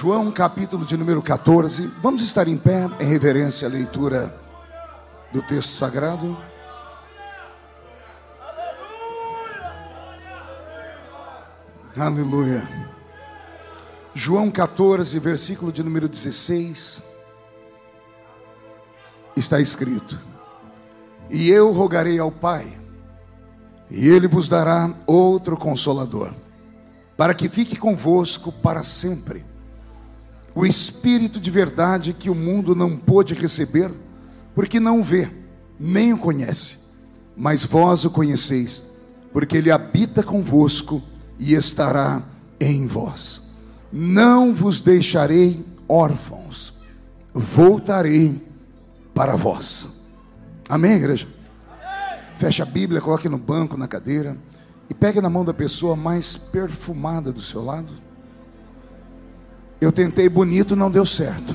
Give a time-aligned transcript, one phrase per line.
[0.00, 1.88] João, capítulo de número 14.
[2.00, 4.32] Vamos estar em pé em reverência à leitura
[5.32, 6.38] do texto sagrado.
[11.96, 12.62] Aleluia.
[14.14, 17.02] João 14, versículo de número 16.
[19.34, 20.16] Está escrito:
[21.28, 22.72] E eu rogarei ao Pai,
[23.90, 26.32] e ele vos dará outro consolador,
[27.16, 29.44] para que fique convosco para sempre
[30.58, 33.92] o Espírito de verdade que o mundo não pôde receber,
[34.56, 35.30] porque não vê,
[35.78, 36.78] nem o conhece.
[37.36, 38.94] Mas vós o conheceis,
[39.32, 41.00] porque ele habita convosco
[41.38, 42.20] e estará
[42.58, 43.50] em vós.
[43.92, 46.74] Não vos deixarei órfãos,
[47.32, 48.44] voltarei
[49.14, 49.86] para vós.
[50.68, 51.28] Amém, igreja?
[52.36, 54.36] Feche a Bíblia, coloque no banco, na cadeira,
[54.90, 58.07] e pegue na mão da pessoa mais perfumada do seu lado.
[59.80, 61.54] Eu tentei bonito, não deu certo.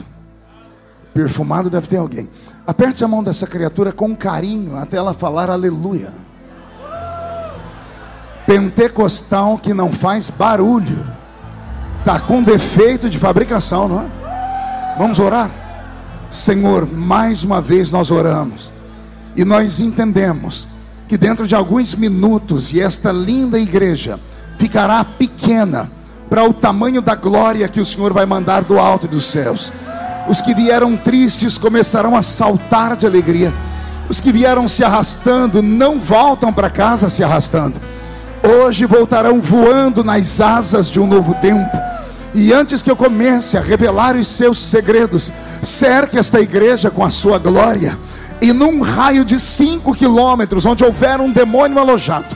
[1.14, 2.28] Perfumado deve ter alguém.
[2.66, 6.12] Aperte a mão dessa criatura com carinho até ela falar aleluia.
[8.48, 11.06] Pentecostal que não faz barulho.
[12.00, 14.06] Está com defeito de fabricação, não é?
[14.98, 15.50] Vamos orar?
[16.30, 18.72] Senhor, mais uma vez nós oramos.
[19.36, 20.68] E nós entendemos
[21.08, 24.20] que dentro de alguns minutos, e esta linda igreja
[24.58, 25.90] ficará pequena
[26.34, 29.72] para o tamanho da glória que o Senhor vai mandar do alto dos céus.
[30.28, 33.54] Os que vieram tristes começarão a saltar de alegria.
[34.10, 37.80] Os que vieram se arrastando não voltam para casa se arrastando.
[38.44, 41.78] Hoje voltarão voando nas asas de um novo tempo.
[42.34, 47.12] E antes que eu comece a revelar os seus segredos, cerque esta igreja com a
[47.12, 47.96] sua glória.
[48.42, 52.36] E num raio de cinco quilômetros, onde houver um demônio alojado,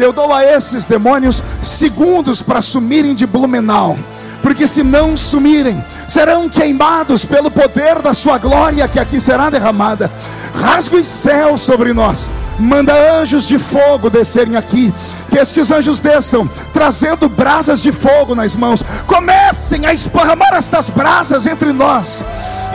[0.00, 3.98] eu dou a esses demônios segundos para sumirem de Blumenau.
[4.42, 10.10] Porque se não sumirem, serão queimados pelo poder da sua glória que aqui será derramada.
[10.54, 12.30] Rasga os céus sobre nós.
[12.58, 14.92] Manda anjos de fogo descerem aqui.
[15.30, 18.82] Que estes anjos desçam, trazendo brasas de fogo nas mãos.
[19.06, 22.24] Comecem a esparramar estas brasas entre nós.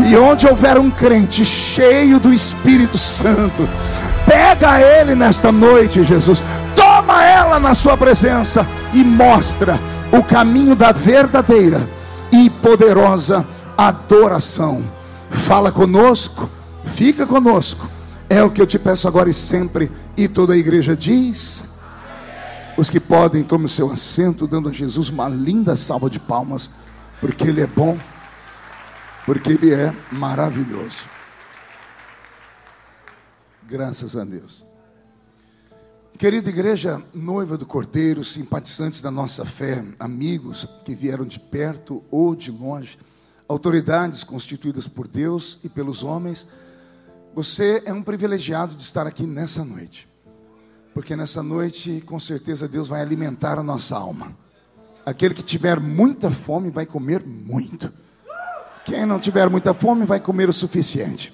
[0.07, 3.67] E onde houver um crente cheio do Espírito Santo,
[4.25, 6.43] pega ele nesta noite, Jesus
[6.75, 9.79] toma ela na sua presença e mostra
[10.11, 11.87] o caminho da verdadeira
[12.31, 13.45] e poderosa
[13.77, 14.83] adoração.
[15.29, 16.49] Fala conosco,
[16.85, 17.89] fica conosco.
[18.29, 19.91] É o que eu te peço agora e sempre.
[20.17, 21.75] E toda a igreja diz:
[22.77, 26.71] Os que podem, tomem o seu assento, dando a Jesus uma linda salva de palmas,
[27.21, 27.97] porque Ele é bom,
[29.25, 31.14] porque Ele é maravilhoso.
[33.67, 34.63] Graças a Deus.
[36.19, 42.35] Querida igreja, noiva do Cordeiro, simpatizantes da nossa fé, amigos que vieram de perto ou
[42.35, 42.97] de longe,
[43.49, 46.47] autoridades constituídas por Deus e pelos homens,
[47.33, 50.07] você é um privilegiado de estar aqui nessa noite,
[50.93, 54.31] porque nessa noite, com certeza, Deus vai alimentar a nossa alma.
[55.05, 57.91] Aquele que tiver muita fome vai comer muito,
[58.85, 61.33] quem não tiver muita fome vai comer o suficiente.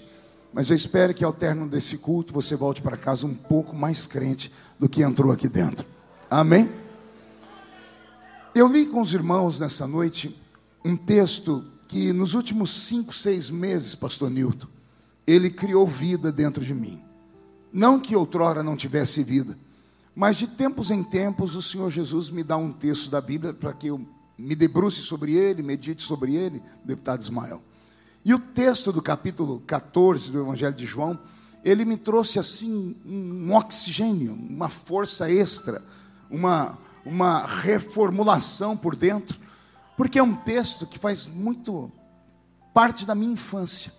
[0.53, 4.05] Mas eu espero que ao término desse culto você volte para casa um pouco mais
[4.05, 5.85] crente do que entrou aqui dentro.
[6.29, 6.69] Amém?
[8.53, 10.35] Eu li com os irmãos nessa noite
[10.83, 14.67] um texto que nos últimos cinco, seis meses, Pastor Newton,
[15.25, 17.01] ele criou vida dentro de mim.
[17.71, 19.57] Não que outrora não tivesse vida,
[20.13, 23.71] mas de tempos em tempos o Senhor Jesus me dá um texto da Bíblia para
[23.71, 24.05] que eu
[24.37, 27.61] me debruce sobre ele, medite sobre ele, deputado Ismael.
[28.23, 31.19] E o texto do capítulo 14 do Evangelho de João,
[31.63, 35.81] ele me trouxe assim um oxigênio, uma força extra,
[36.29, 39.39] uma, uma reformulação por dentro,
[39.97, 41.91] porque é um texto que faz muito
[42.73, 43.91] parte da minha infância.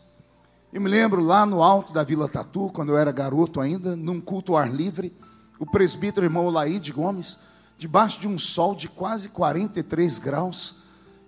[0.72, 4.20] Eu me lembro lá no alto da Vila Tatu, quando eu era garoto ainda, num
[4.20, 5.14] culto ao ar livre,
[5.58, 7.38] o presbítero irmão Laíde Gomes,
[7.76, 10.81] debaixo de um sol de quase 43 graus,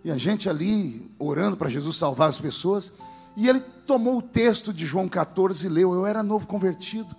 [0.04, 2.92] e a gente ali orando para Jesus salvar as pessoas.
[3.36, 5.94] E ele tomou o texto de João 14 e leu.
[5.94, 7.16] Eu era novo convertido.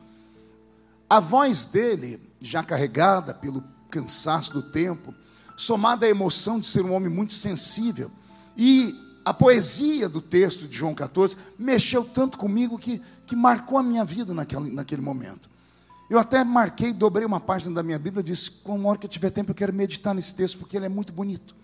[1.10, 5.14] A voz dele, já carregada pelo cansaço do tempo,
[5.58, 8.12] somada à emoção de ser um homem muito sensível,
[8.58, 8.94] e
[9.24, 14.06] a poesia do texto de João 14 mexeu tanto comigo que, que marcou a minha
[14.06, 15.50] vida naquele, naquele momento.
[16.10, 19.10] Eu até marquei, dobrei uma página da minha Bíblia e disse: com hora que eu
[19.10, 21.56] tiver tempo, eu quero meditar nesse texto, porque ele é muito bonito.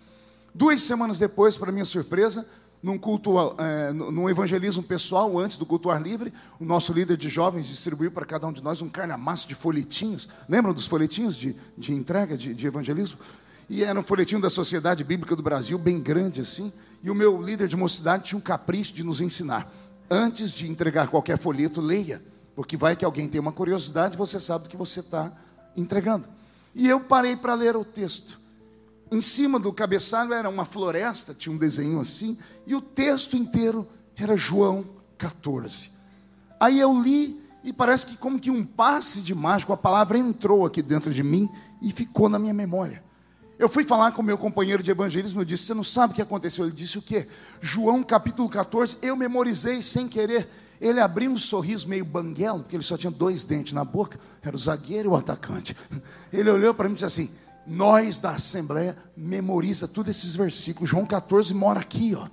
[0.54, 2.46] Duas semanas depois, para minha surpresa,
[2.84, 7.30] num culto, é, num evangelismo pessoal, antes do culto ar livre, o nosso líder de
[7.30, 10.28] jovens distribuiu para cada um de nós um carnamaço de folhetinhos.
[10.50, 13.20] Lembram dos folhetinhos de, de entrega, de, de evangelismo?
[13.70, 16.74] E era um folhetinho da Sociedade Bíblica do Brasil, bem grande assim.
[17.02, 19.72] e o meu líder de mocidade tinha um capricho de nos ensinar.
[20.10, 22.22] Antes de entregar qualquer folheto, leia,
[22.56, 25.32] porque vai que alguém tem uma curiosidade, você sabe do que você está
[25.78, 26.28] entregando.
[26.76, 28.41] E eu parei para ler o texto.
[29.12, 33.86] Em cima do cabeçalho era uma floresta, tinha um desenho assim, e o texto inteiro
[34.16, 34.86] era João
[35.18, 35.92] 14.
[36.58, 40.66] Aí eu li e parece que como que um passe de mágico, a palavra entrou
[40.66, 41.50] aqui dentro de mim
[41.82, 43.04] e ficou na minha memória.
[43.60, 46.22] Eu fui falar com meu companheiro de evangelismo, eu disse: "Você não sabe o que
[46.22, 47.28] aconteceu?" Ele disse: "O quê?"
[47.60, 50.50] João capítulo 14, eu memorizei sem querer.
[50.80, 54.56] Ele abriu um sorriso meio banguelo, porque ele só tinha dois dentes na boca, era
[54.56, 55.76] o zagueiro e o atacante.
[56.34, 57.30] Ele olhou para mim e disse assim:
[57.66, 60.90] "Nós da Assembleia memoriza todos esses versículos.
[60.90, 62.28] João 14 mora aqui, ó."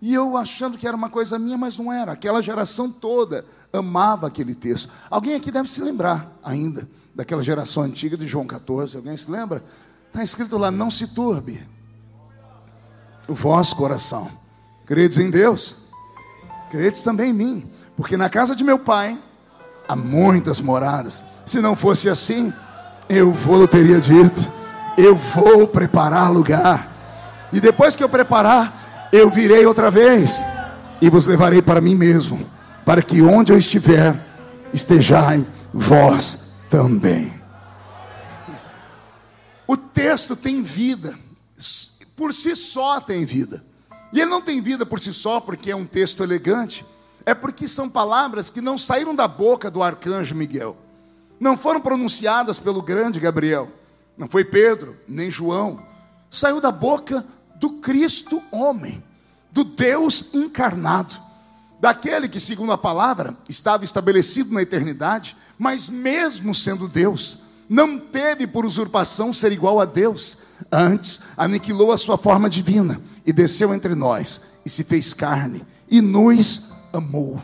[0.00, 2.12] E eu achando que era uma coisa minha, mas não era.
[2.12, 4.90] Aquela geração toda amava aquele texto.
[5.10, 8.96] Alguém aqui deve se lembrar ainda daquela geração antiga de João 14.
[8.96, 9.64] Alguém se lembra?
[10.06, 11.66] Está escrito lá: não se turbe
[13.28, 14.30] o vosso coração.
[14.86, 15.88] Credes em Deus?
[16.70, 17.70] Credes também em mim.
[17.96, 19.18] Porque na casa de meu pai
[19.88, 21.22] há muitas moradas.
[21.44, 22.52] Se não fosse assim,
[23.08, 24.40] eu vou, teria dito,
[24.98, 27.48] eu vou preparar lugar.
[27.52, 30.44] E depois que eu preparar, eu virei outra vez
[31.00, 32.44] e vos levarei para mim mesmo,
[32.84, 34.26] para que onde eu estiver,
[34.72, 37.32] estejai vós também.
[39.68, 41.16] O texto tem vida,
[42.16, 43.64] por si só tem vida.
[44.12, 46.84] E ele não tem vida por si só porque é um texto elegante,
[47.24, 50.76] é porque são palavras que não saíram da boca do arcanjo Miguel,
[51.38, 53.68] não foram pronunciadas pelo grande Gabriel,
[54.18, 55.80] não foi Pedro, nem João,
[56.28, 57.24] saiu da boca
[57.56, 59.02] do Cristo homem,
[59.52, 61.14] do Deus encarnado,
[61.80, 67.38] daquele que, segundo a palavra, estava estabelecido na eternidade, mas mesmo sendo Deus,
[67.68, 70.38] não teve por usurpação ser igual a Deus,
[70.72, 76.00] antes aniquilou a sua forma divina e desceu entre nós e se fez carne e
[76.00, 77.40] nos amou.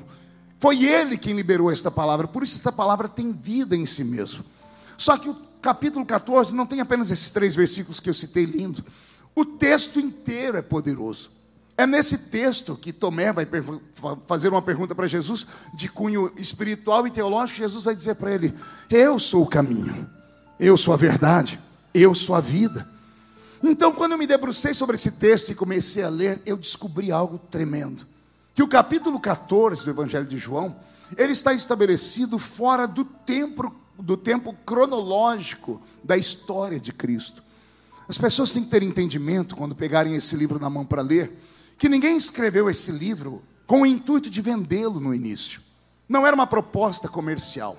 [0.59, 4.45] Foi ele quem liberou esta palavra, por isso esta palavra tem vida em si mesmo.
[4.97, 8.85] Só que o capítulo 14 não tem apenas esses três versículos que eu citei lindo.
[9.35, 11.31] O texto inteiro é poderoso.
[11.75, 13.49] É nesse texto que Tomé vai
[14.29, 17.61] fazer uma pergunta para Jesus de cunho espiritual e teológico.
[17.61, 18.55] Jesus vai dizer para ele:
[18.91, 20.07] Eu sou o caminho,
[20.61, 21.59] eu sou a verdade,
[21.95, 22.87] eu sou a vida.
[23.63, 27.39] Então, quando eu me debrucei sobre esse texto e comecei a ler, eu descobri algo
[27.39, 28.07] tremendo.
[28.55, 30.77] Que o capítulo 14 do Evangelho de João,
[31.17, 37.43] ele está estabelecido fora do tempo, do tempo cronológico da história de Cristo.
[38.09, 41.33] As pessoas têm que ter entendimento quando pegarem esse livro na mão para ler
[41.79, 45.61] que ninguém escreveu esse livro com o intuito de vendê-lo no início.
[46.09, 47.77] Não era uma proposta comercial.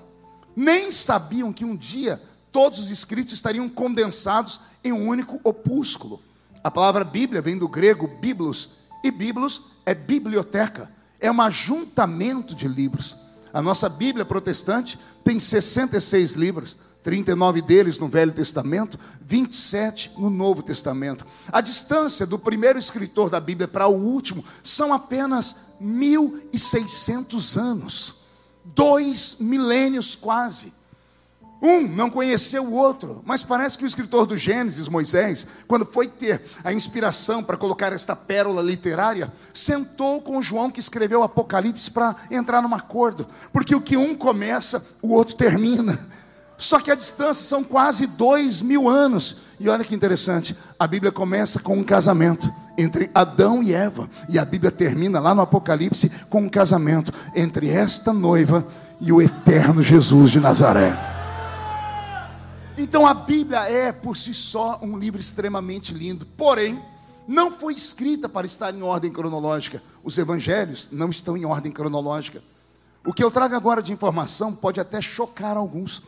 [0.54, 2.20] Nem sabiam que um dia
[2.50, 6.20] todos os escritos estariam condensados em um único opúsculo.
[6.64, 8.70] A palavra Bíblia vem do grego biblos,
[9.04, 10.90] e biblos é biblioteca,
[11.20, 13.16] é um ajuntamento de livros.
[13.52, 16.76] A nossa Bíblia protestante tem 66 livros.
[17.06, 21.24] 39 deles no Velho Testamento, 27 no Novo Testamento.
[21.52, 28.14] A distância do primeiro escritor da Bíblia para o último são apenas 1.600 anos,
[28.64, 30.72] dois milênios quase.
[31.60, 36.06] Um não conheceu o outro, mas parece que o escritor do Gênesis, Moisés, quando foi
[36.06, 41.90] ter a inspiração para colocar esta pérola literária, sentou com João que escreveu o Apocalipse
[41.90, 45.98] para entrar num acordo, porque o que um começa, o outro termina.
[46.58, 49.38] Só que a distância são quase dois mil anos.
[49.60, 54.38] E olha que interessante, a Bíblia começa com um casamento entre Adão e Eva, e
[54.38, 58.66] a Bíblia termina lá no Apocalipse com um casamento entre esta noiva
[59.00, 61.15] e o eterno Jesus de Nazaré.
[62.78, 66.82] Então a Bíblia é por si só um livro extremamente lindo, porém,
[67.26, 69.82] não foi escrita para estar em ordem cronológica.
[70.04, 72.42] Os evangelhos não estão em ordem cronológica.
[73.04, 76.02] O que eu trago agora de informação pode até chocar alguns.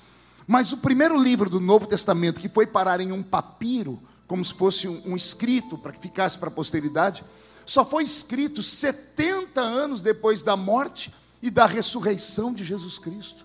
[0.46, 4.52] Mas o primeiro livro do Novo Testamento, que foi parar em um papiro, como se
[4.52, 7.24] fosse um, um escrito para que ficasse para a posteridade,
[7.64, 13.44] só foi escrito 70 anos depois da morte e da ressurreição de Jesus Cristo,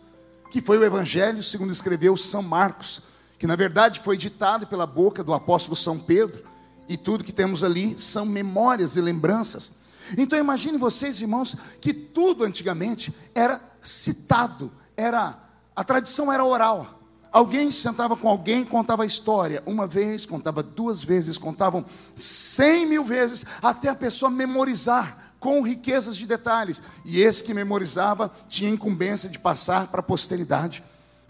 [0.52, 3.13] que foi o Evangelho, segundo escreveu São Marcos,
[3.44, 6.46] que na verdade foi ditado pela boca do apóstolo São Pedro,
[6.88, 9.74] e tudo que temos ali são memórias e lembranças.
[10.18, 15.38] Então imagine vocês, irmãos, que tudo antigamente era citado, era
[15.76, 17.02] a tradição era oral.
[17.34, 19.62] Alguém sentava com alguém, contava a história.
[19.66, 21.86] Uma vez, contava duas vezes, contavam
[22.16, 26.82] cem mil vezes, até a pessoa memorizar com riquezas de detalhes.
[27.04, 30.82] E esse que memorizava tinha incumbência de passar para a posteridade.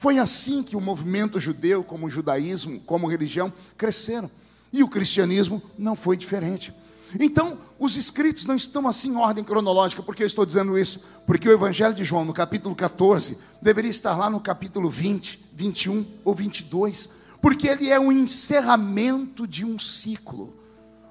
[0.03, 4.29] Foi assim que o movimento judeu, como o judaísmo, como religião, cresceram.
[4.73, 6.73] E o cristianismo não foi diferente.
[7.17, 11.05] Então, os escritos não estão assim em ordem cronológica, porque eu estou dizendo isso?
[11.25, 16.05] Porque o Evangelho de João, no capítulo 14, deveria estar lá no capítulo 20, 21
[16.25, 17.09] ou 22,
[17.41, 20.53] porque ele é o encerramento de um ciclo.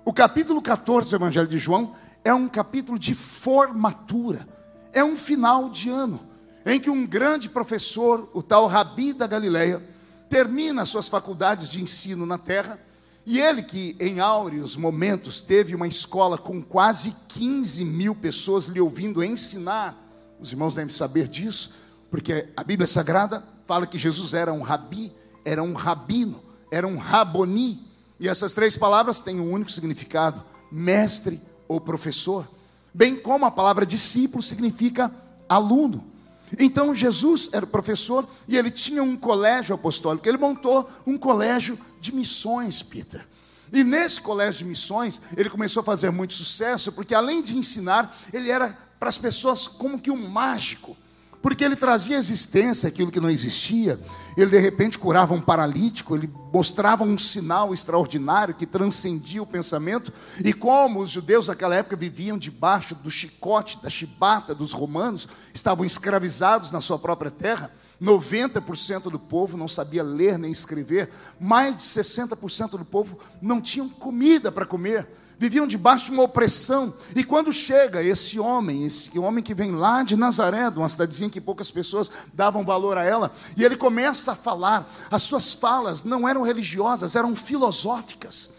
[0.05, 4.47] O capítulo 14 do Evangelho de João é um capítulo de formatura,
[4.93, 6.21] é um final de ano,
[6.65, 9.83] em que um grande professor, o tal Rabi da Galileia,
[10.29, 12.79] termina suas faculdades de ensino na terra
[13.25, 18.81] e ele, que em áureos momentos teve uma escola com quase 15 mil pessoas lhe
[18.81, 19.97] ouvindo ensinar,
[20.41, 21.73] os irmãos devem saber disso,
[22.11, 25.13] porque a Bíblia Sagrada fala que Jesus era um rabi,
[25.45, 27.87] era um rabino, era um raboni,
[28.19, 32.49] e essas três palavras têm um único significado: mestre ou professor,
[32.93, 35.13] bem como a palavra discípulo significa
[35.49, 36.12] aluno.
[36.59, 40.29] Então Jesus era professor e ele tinha um colégio apostólico.
[40.29, 43.27] Ele montou um colégio de missões, Peter.
[43.73, 48.15] E nesse colégio de missões, ele começou a fazer muito sucesso, porque além de ensinar,
[48.33, 50.97] ele era para as pessoas como que um mágico
[51.43, 53.99] porque ele trazia à existência aquilo que não existia.
[54.37, 60.13] Ele de repente curava um paralítico, ele mostrava um sinal extraordinário que transcendia o pensamento.
[60.43, 65.85] E como os judeus naquela época viviam debaixo do chicote, da chibata dos romanos, estavam
[65.85, 71.83] escravizados na sua própria terra, 90% do povo não sabia ler nem escrever, mais de
[71.83, 75.09] 60% do povo não tinham comida para comer
[75.43, 76.95] viviam debaixo de uma opressão.
[77.17, 81.29] E quando chega esse homem, esse homem que vem lá de Nazaré, de uma cidadezinha
[81.29, 86.05] que poucas pessoas davam valor a ela, e ele começa a falar, as suas falas
[86.05, 88.51] não eram religiosas, eram filosóficas.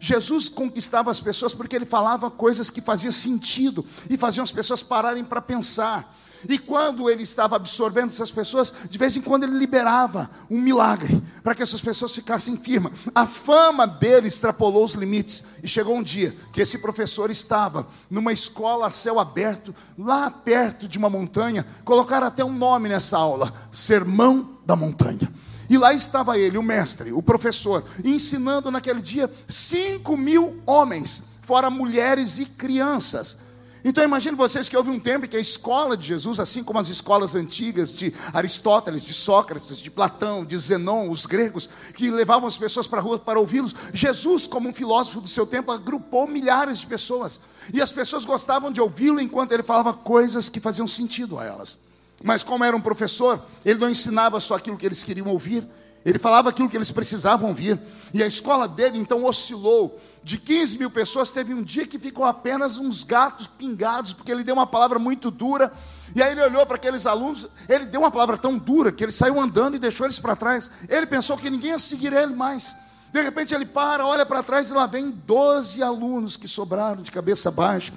[0.00, 4.82] Jesus conquistava as pessoas porque ele falava coisas que faziam sentido e faziam as pessoas
[4.82, 6.12] pararem para pensar.
[6.48, 11.22] E quando ele estava absorvendo essas pessoas, de vez em quando ele liberava um milagre
[11.42, 12.92] para que essas pessoas ficassem firmes.
[13.14, 18.32] A fama dele extrapolou os limites e chegou um dia que esse professor estava numa
[18.32, 21.66] escola a céu aberto, lá perto de uma montanha.
[21.84, 25.32] Colocaram até um nome nessa aula: Sermão da Montanha.
[25.68, 31.70] E lá estava ele, o mestre, o professor, ensinando naquele dia cinco mil homens, fora
[31.70, 33.38] mulheres e crianças.
[33.84, 36.78] Então imagine vocês que houve um tempo em que a escola de Jesus, assim como
[36.78, 42.46] as escolas antigas de Aristóteles, de Sócrates, de Platão, de Zenon, os gregos, que levavam
[42.46, 46.28] as pessoas para a rua para ouvi-los, Jesus, como um filósofo do seu tempo, agrupou
[46.28, 47.40] milhares de pessoas.
[47.74, 51.78] E as pessoas gostavam de ouvi-lo enquanto ele falava coisas que faziam sentido a elas.
[52.22, 55.66] Mas como era um professor, ele não ensinava só aquilo que eles queriam ouvir,
[56.04, 57.78] ele falava aquilo que eles precisavam ouvir.
[58.12, 60.00] E a escola dele então oscilou.
[60.24, 64.44] De 15 mil pessoas, teve um dia que ficou apenas uns gatos pingados, porque ele
[64.44, 65.72] deu uma palavra muito dura.
[66.14, 69.10] E aí ele olhou para aqueles alunos, ele deu uma palavra tão dura que ele
[69.10, 70.70] saiu andando e deixou eles para trás.
[70.88, 72.76] Ele pensou que ninguém ia seguir ele mais.
[73.12, 77.10] De repente ele para, olha para trás e lá vem 12 alunos que sobraram de
[77.10, 77.92] cabeça baixa.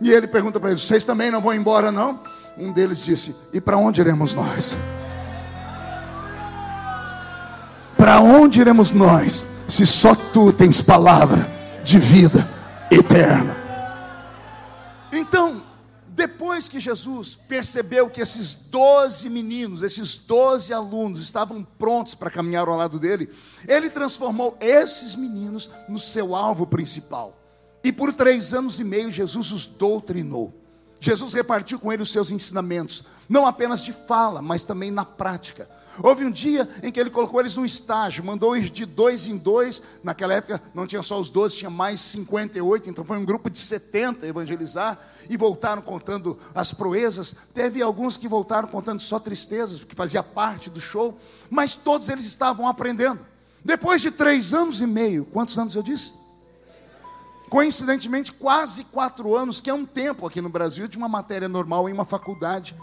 [0.00, 2.18] E ele pergunta para eles: Vocês também não vão embora, não?
[2.58, 4.76] Um deles disse: E para onde iremos nós?
[7.96, 11.59] Para onde iremos nós, se só tu tens palavra
[11.90, 12.48] de vida
[12.88, 13.56] eterna?
[15.12, 15.66] Então,
[16.06, 22.68] depois que Jesus percebeu que esses doze meninos, esses doze alunos estavam prontos para caminhar
[22.68, 23.28] ao lado dele,
[23.66, 27.36] ele transformou esses meninos no seu alvo principal.
[27.82, 30.59] E por três anos e meio, Jesus os doutrinou.
[31.00, 35.68] Jesus repartiu com ele os seus ensinamentos, não apenas de fala, mas também na prática.
[36.02, 39.36] Houve um dia em que ele colocou eles num estágio, mandou ir de dois em
[39.36, 39.82] dois.
[40.04, 43.58] Naquela época não tinha só os 12, tinha mais 58, então foi um grupo de
[43.58, 47.34] 70 evangelizar e voltaram contando as proezas.
[47.52, 51.18] Teve alguns que voltaram contando só tristezas, porque fazia parte do show,
[51.50, 53.20] mas todos eles estavam aprendendo.
[53.64, 56.19] Depois de três anos e meio, quantos anos eu disse?
[57.50, 61.88] Coincidentemente, quase quatro anos, que é um tempo aqui no Brasil de uma matéria normal
[61.88, 62.76] em uma faculdade.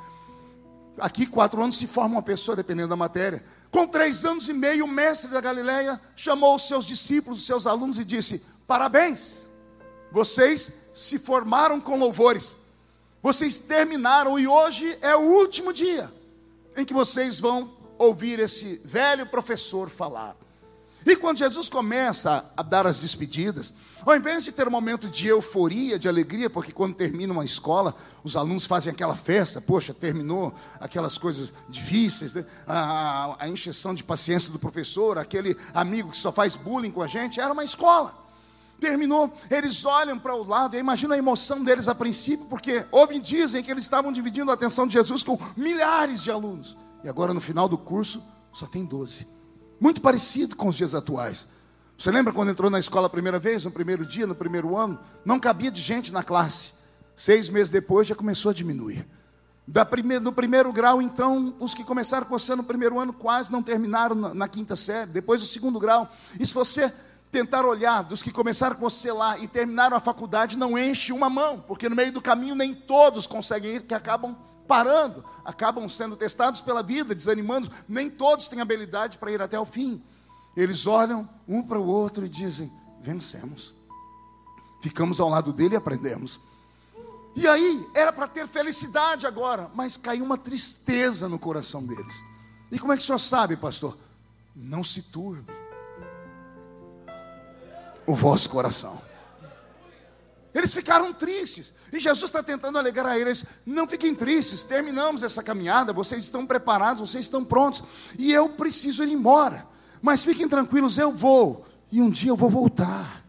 [1.00, 3.42] Aqui, quatro anos se forma uma pessoa, dependendo da matéria.
[3.72, 7.66] Com três anos e meio, o mestre da Galileia chamou os seus discípulos, os seus
[7.66, 9.46] alunos, e disse: Parabéns,
[10.12, 12.58] vocês se formaram com louvores,
[13.24, 16.14] vocês terminaram, e hoje é o último dia
[16.76, 20.36] em que vocês vão ouvir esse velho professor falar.
[21.08, 23.74] E quando Jesus começa a dar as despedidas,
[24.06, 27.96] ao invés de ter um momento de euforia, de alegria, porque quando termina uma escola,
[28.26, 32.46] os alunos fazem aquela festa, poxa, terminou aquelas coisas difíceis, né?
[32.68, 37.08] a, a, a de paciência do professor, aquele amigo que só faz bullying com a
[37.08, 38.14] gente, era uma escola.
[38.78, 43.22] Terminou, eles olham para o lado, e imagina a emoção deles a princípio, porque ouvem
[43.22, 46.76] dizem que eles estavam dividindo a atenção de Jesus com milhares de alunos.
[47.02, 48.22] E agora no final do curso,
[48.52, 49.37] só tem 12
[49.80, 51.48] muito parecido com os dias atuais.
[51.98, 55.00] Você lembra quando entrou na escola a primeira vez, no primeiro dia, no primeiro ano?
[55.26, 56.74] Não cabia de gente na classe.
[57.16, 59.08] Seis meses depois já começou a diminuir.
[59.68, 59.86] Da
[60.22, 64.16] no primeiro grau, então, os que começaram com você no primeiro ano quase não terminaram
[64.16, 65.10] na, na quinta série.
[65.10, 66.10] Depois do segundo grau.
[66.40, 66.94] E se você
[67.32, 71.30] tentar olhar dos que começaram com você lá e terminaram a faculdade, não enche uma
[71.30, 76.16] mão, porque no meio do caminho nem todos conseguem ir, que acabam parando, acabam sendo
[76.16, 77.72] testados pela vida, desanimando.
[77.88, 80.04] Nem todos têm habilidade para ir até o fim.
[80.56, 82.72] Eles olham um para o outro e dizem:
[83.02, 83.74] vencemos.
[84.82, 86.40] Ficamos ao lado dele e aprendemos.
[87.36, 92.24] E aí, era para ter felicidade agora, mas caiu uma tristeza no coração deles.
[92.72, 93.96] E como é que o senhor sabe, pastor?
[94.56, 95.56] Não se turbe
[98.08, 99.07] o vosso coração.
[100.54, 101.74] Eles ficaram tristes.
[101.92, 103.46] E Jesus está tentando alegrar eles.
[103.66, 105.94] Não fiquem tristes, terminamos essa caminhada.
[105.94, 107.84] Vocês estão preparados, vocês estão prontos.
[108.18, 109.66] E eu preciso ir embora.
[110.02, 111.66] Mas fiquem tranquilos, eu vou.
[111.92, 113.24] E um dia eu vou voltar.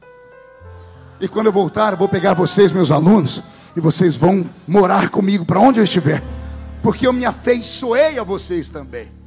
[1.20, 3.42] E quando eu voltar, eu vou pegar vocês, meus alunos,
[3.76, 6.22] e vocês vão morar comigo para onde eu estiver.
[6.82, 9.17] Porque eu me afeiçoei a vocês também.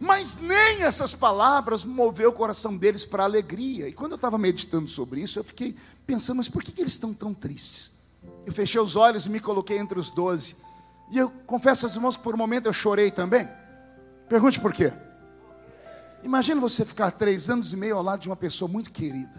[0.00, 3.86] Mas nem essas palavras moveu o coração deles para alegria.
[3.86, 5.76] E quando eu estava meditando sobre isso, eu fiquei
[6.06, 7.92] pensando, mas por que, que eles estão tão tristes?
[8.46, 10.56] Eu fechei os olhos e me coloquei entre os doze.
[11.10, 13.46] E eu confesso aos irmãos que por um momento eu chorei também.
[14.26, 14.90] Pergunte por quê?
[16.22, 19.38] Imagina você ficar três anos e meio ao lado de uma pessoa muito querida.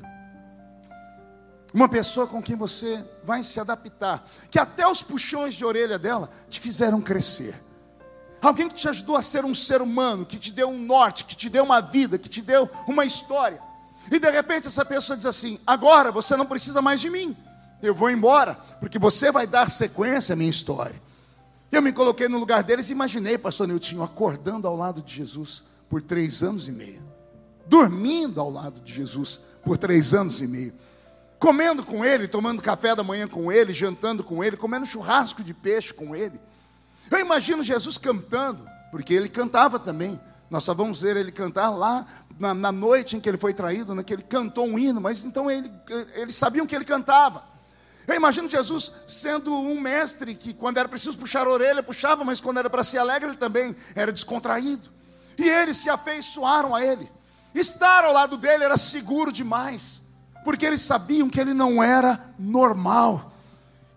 [1.73, 4.27] Uma pessoa com quem você vai se adaptar.
[4.51, 7.55] Que até os puxões de orelha dela te fizeram crescer.
[8.41, 11.35] Alguém que te ajudou a ser um ser humano, que te deu um norte, que
[11.35, 13.61] te deu uma vida, que te deu uma história.
[14.09, 17.37] E de repente essa pessoa diz assim: agora você não precisa mais de mim.
[17.81, 20.99] Eu vou embora, porque você vai dar sequência à minha história.
[21.71, 25.63] Eu me coloquei no lugar deles e imaginei, pastor Nilton, acordando ao lado de Jesus
[25.89, 27.01] por três anos e meio,
[27.67, 30.73] dormindo ao lado de Jesus por três anos e meio,
[31.39, 35.53] comendo com ele, tomando café da manhã com ele, jantando com ele, comendo churrasco de
[35.53, 36.39] peixe com ele.
[37.11, 40.19] Eu imagino Jesus cantando, porque ele cantava também.
[40.49, 42.05] Nós só vamos ver ele cantar lá
[42.39, 45.23] na, na noite em que ele foi traído, né, que ele cantou um hino, mas
[45.23, 45.71] então ele,
[46.15, 47.43] eles sabiam que ele cantava.
[48.07, 52.41] Eu imagino Jesus sendo um mestre que, quando era preciso puxar a orelha, puxava, mas
[52.41, 54.89] quando era para ser alegre, ele também era descontraído.
[55.37, 57.09] E eles se afeiçoaram a ele.
[57.53, 60.03] Estar ao lado dele era seguro demais,
[60.43, 63.30] porque eles sabiam que ele não era normal.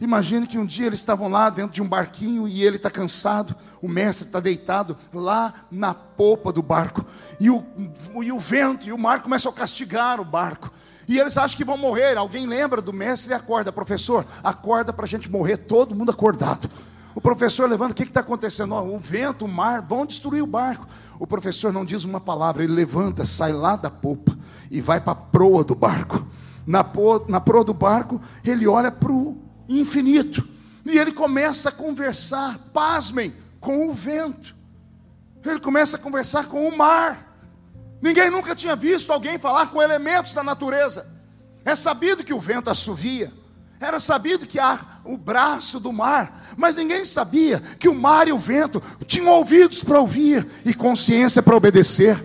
[0.00, 3.54] Imagine que um dia eles estavam lá dentro de um barquinho e ele está cansado,
[3.80, 7.04] o mestre está deitado lá na popa do barco,
[7.38, 7.64] e o,
[8.22, 10.70] e o vento e o mar começam a castigar o barco.
[11.06, 12.16] E eles acham que vão morrer.
[12.16, 16.68] Alguém lembra do mestre e acorda, professor, acorda para a gente morrer, todo mundo acordado.
[17.14, 18.74] O professor levanta, o que está acontecendo?
[18.74, 20.86] Oh, o vento, o mar, vão destruir o barco.
[21.18, 24.36] O professor não diz uma palavra, ele levanta, sai lá da popa
[24.70, 26.26] e vai para a proa do barco.
[26.66, 30.46] Na, po, na proa do barco, ele olha para o infinito.
[30.84, 34.54] E ele começa a conversar, pasmem, com o vento.
[35.44, 37.34] Ele começa a conversar com o mar.
[38.00, 41.06] Ninguém nunca tinha visto alguém falar com elementos da natureza.
[41.64, 43.32] É sabido que o vento assovia.
[43.80, 48.32] Era sabido que há o braço do mar, mas ninguém sabia que o mar e
[48.32, 52.22] o vento tinham ouvidos para ouvir e consciência para obedecer.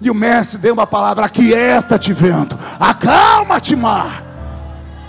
[0.00, 4.27] E o mestre deu uma palavra: aquieta-te, vento, acalma-te, mar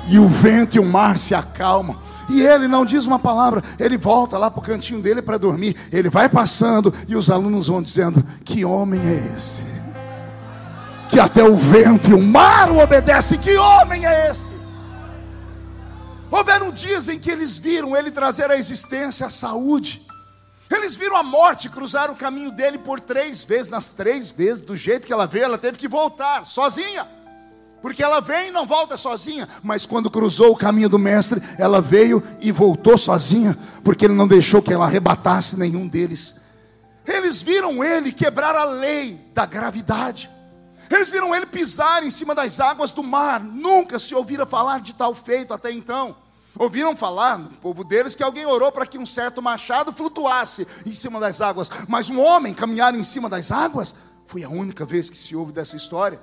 [0.10, 1.98] e o vento e o mar se acalmam.
[2.28, 5.76] E ele não diz uma palavra, ele volta lá para o cantinho dele para dormir.
[5.92, 9.64] Ele vai passando e os alunos vão dizendo: Que homem é esse?
[11.10, 13.38] Que até o vento e o mar o obedecem.
[13.38, 14.54] Que homem é esse?
[16.32, 20.06] Houveram dias em que eles viram ele trazer à existência a saúde.
[20.70, 23.70] Eles viram a morte cruzar o caminho dele por três vezes.
[23.70, 27.08] Nas três vezes, do jeito que ela veio, ela teve que voltar sozinha.
[27.82, 31.82] Porque ela vem e não volta sozinha, mas quando cruzou o caminho do mestre, ela
[31.82, 36.42] veio e voltou sozinha, porque ele não deixou que ela arrebatasse nenhum deles.
[37.06, 40.30] Eles viram ele quebrar a lei da gravidade.
[40.90, 43.42] Eles viram ele pisar em cima das águas do mar.
[43.42, 46.16] Nunca se ouvira falar de tal feito até então.
[46.58, 50.94] Ouviram falar no povo deles que alguém orou para que um certo machado flutuasse em
[50.94, 55.10] cima das águas, mas um homem caminhar em cima das águas foi a única vez
[55.10, 56.20] que se ouve dessa história.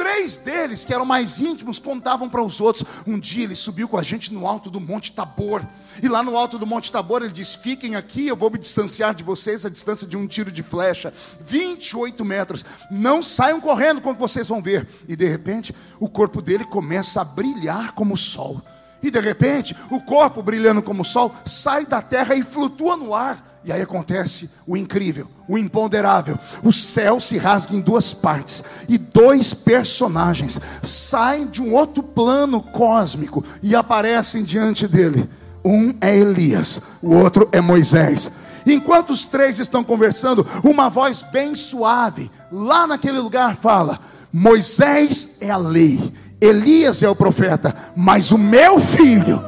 [0.00, 2.86] Três deles, que eram mais íntimos, contavam para os outros.
[3.06, 5.62] Um dia ele subiu com a gente no alto do Monte Tabor.
[6.02, 9.14] E lá no alto do Monte Tabor ele disse: Fiquem aqui, eu vou me distanciar
[9.14, 12.64] de vocês a distância de um tiro de flecha 28 metros.
[12.90, 14.88] Não saiam correndo quando vocês vão ver.
[15.06, 18.62] E de repente, o corpo dele começa a brilhar como o sol.
[19.02, 23.14] E de repente, o corpo brilhando como o sol sai da terra e flutua no
[23.14, 23.50] ar.
[23.62, 26.38] E aí acontece o incrível, o imponderável.
[26.62, 32.62] O céu se rasga em duas partes e dois personagens saem de um outro plano
[32.62, 35.28] cósmico e aparecem diante dele.
[35.64, 38.30] Um é Elias, o outro é Moisés.
[38.66, 43.98] Enquanto os três estão conversando, uma voz bem suave, lá naquele lugar, fala:
[44.32, 49.44] Moisés é a lei, Elias é o profeta, mas o meu filho,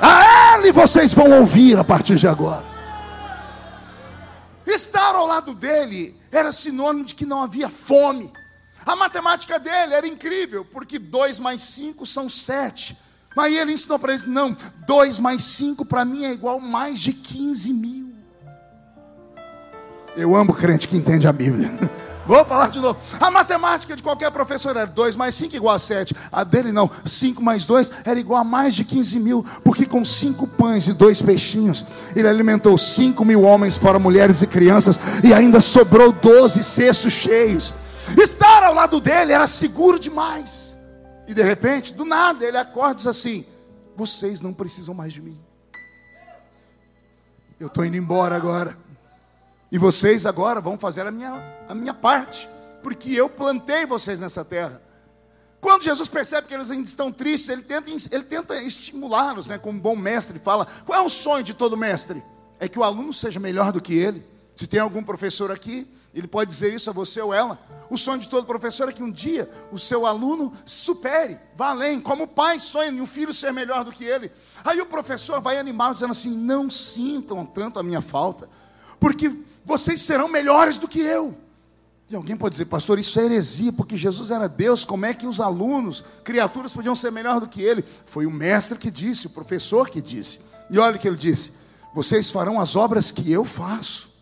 [0.00, 2.64] a ele vocês vão ouvir a partir de agora.
[4.66, 8.32] Estar ao lado dele era sinônimo de que não havia fome.
[8.84, 12.96] A matemática dele era incrível, porque 2 mais 5 são 7.
[13.36, 17.12] Mas ele ensinou para eles: não, 2 mais 5 para mim é igual mais de
[17.12, 18.14] 15 mil.
[20.16, 21.68] Eu amo crente que entende a Bíblia.
[22.26, 22.98] Vou falar de novo.
[23.20, 26.14] A matemática de qualquer professor era 2 mais 5 igual a 7.
[26.32, 26.90] A dele não.
[27.04, 29.46] 5 mais 2 era igual a mais de 15 mil.
[29.62, 34.46] Porque com cinco pães e dois peixinhos, ele alimentou 5 mil homens, fora mulheres e
[34.46, 34.98] crianças.
[35.22, 37.72] E ainda sobrou 12 cestos cheios.
[38.18, 40.76] Estar ao lado dele era seguro demais.
[41.28, 43.44] E de repente, do nada, ele acorda e diz assim:
[43.96, 45.38] Vocês não precisam mais de mim.
[47.58, 48.76] Eu estou indo embora agora.
[49.70, 52.48] E vocês agora vão fazer a minha, a minha parte.
[52.82, 54.80] Porque eu plantei vocês nessa terra.
[55.60, 59.58] Quando Jesus percebe que eles ainda estão tristes, ele tenta, ele tenta estimulá-los, né?
[59.58, 60.66] Como um bom mestre fala.
[60.84, 62.22] Qual é o sonho de todo mestre?
[62.60, 64.24] É que o aluno seja melhor do que ele.
[64.54, 67.58] Se tem algum professor aqui, ele pode dizer isso a você ou ela.
[67.90, 72.00] O sonho de todo professor é que um dia o seu aluno supere, vá além,
[72.00, 74.32] como o pai sonha em um filho ser melhor do que ele.
[74.64, 78.48] Aí o professor vai animar dizendo assim: não sintam tanto a minha falta,
[78.98, 79.30] porque
[79.64, 81.36] vocês serão melhores do que eu.
[82.08, 85.26] E alguém pode dizer, pastor, isso é heresia, porque Jesus era Deus, como é que
[85.26, 87.84] os alunos, criaturas, podiam ser melhor do que ele?
[88.06, 90.40] Foi o mestre que disse, o professor que disse.
[90.70, 91.52] E olha o que ele disse:
[91.94, 94.16] vocês farão as obras que eu faço.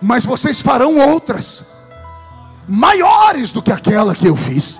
[0.00, 1.64] mas vocês farão outras,
[2.66, 4.78] maiores do que aquela que eu fiz.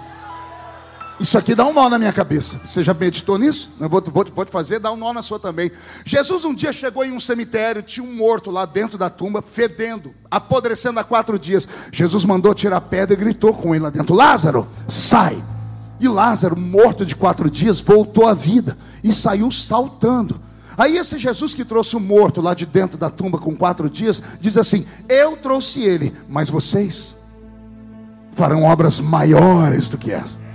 [1.20, 2.60] Isso aqui dá um nó na minha cabeça.
[2.64, 3.72] Você já meditou nisso?
[3.80, 5.70] Eu vou, vou, vou te fazer, dá um nó na sua também.
[6.04, 10.14] Jesus um dia chegou em um cemitério, tinha um morto lá dentro da tumba, fedendo,
[10.30, 11.66] apodrecendo há quatro dias.
[11.92, 15.42] Jesus mandou tirar a pedra e gritou com ele lá dentro: Lázaro, sai.
[16.00, 20.40] E Lázaro, morto de quatro dias, voltou à vida e saiu saltando.
[20.76, 24.22] Aí esse Jesus que trouxe o morto lá de dentro da tumba com quatro dias,
[24.40, 27.16] diz assim: Eu trouxe ele, mas vocês
[28.34, 30.47] farão obras maiores do que essa.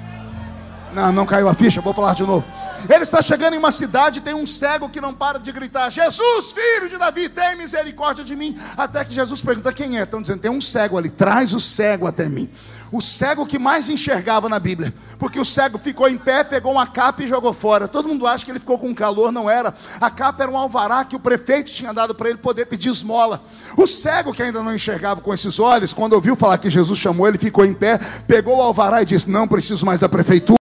[0.94, 2.46] Não, não caiu a ficha, vou falar de novo.
[2.90, 6.52] Ele está chegando em uma cidade, tem um cego que não para de gritar: Jesus,
[6.52, 8.58] filho de Davi, tem misericórdia de mim.
[8.78, 10.04] Até que Jesus pergunta: Quem é?
[10.04, 12.50] Estão dizendo: Tem um cego ali, traz o cego até mim
[12.94, 16.86] o cego que mais enxergava na Bíblia, porque o cego ficou em pé, pegou uma
[16.86, 17.88] capa e jogou fora.
[17.88, 19.74] Todo mundo acha que ele ficou com calor, não era.
[20.00, 23.42] A capa era um alvará que o prefeito tinha dado para ele poder pedir esmola.
[23.76, 27.28] O cego que ainda não enxergava com esses olhos, quando ouviu falar que Jesus chamou
[27.28, 30.63] ele, ficou em pé, pegou o alvará e disse: Não preciso mais da prefeitura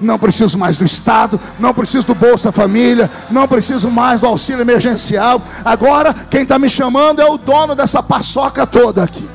[0.00, 4.62] não preciso mais do Estado, não preciso do Bolsa Família, não preciso mais do auxílio
[4.62, 5.40] emergencial.
[5.64, 9.28] Agora, quem está me chamando é o dono dessa paçoca toda aqui.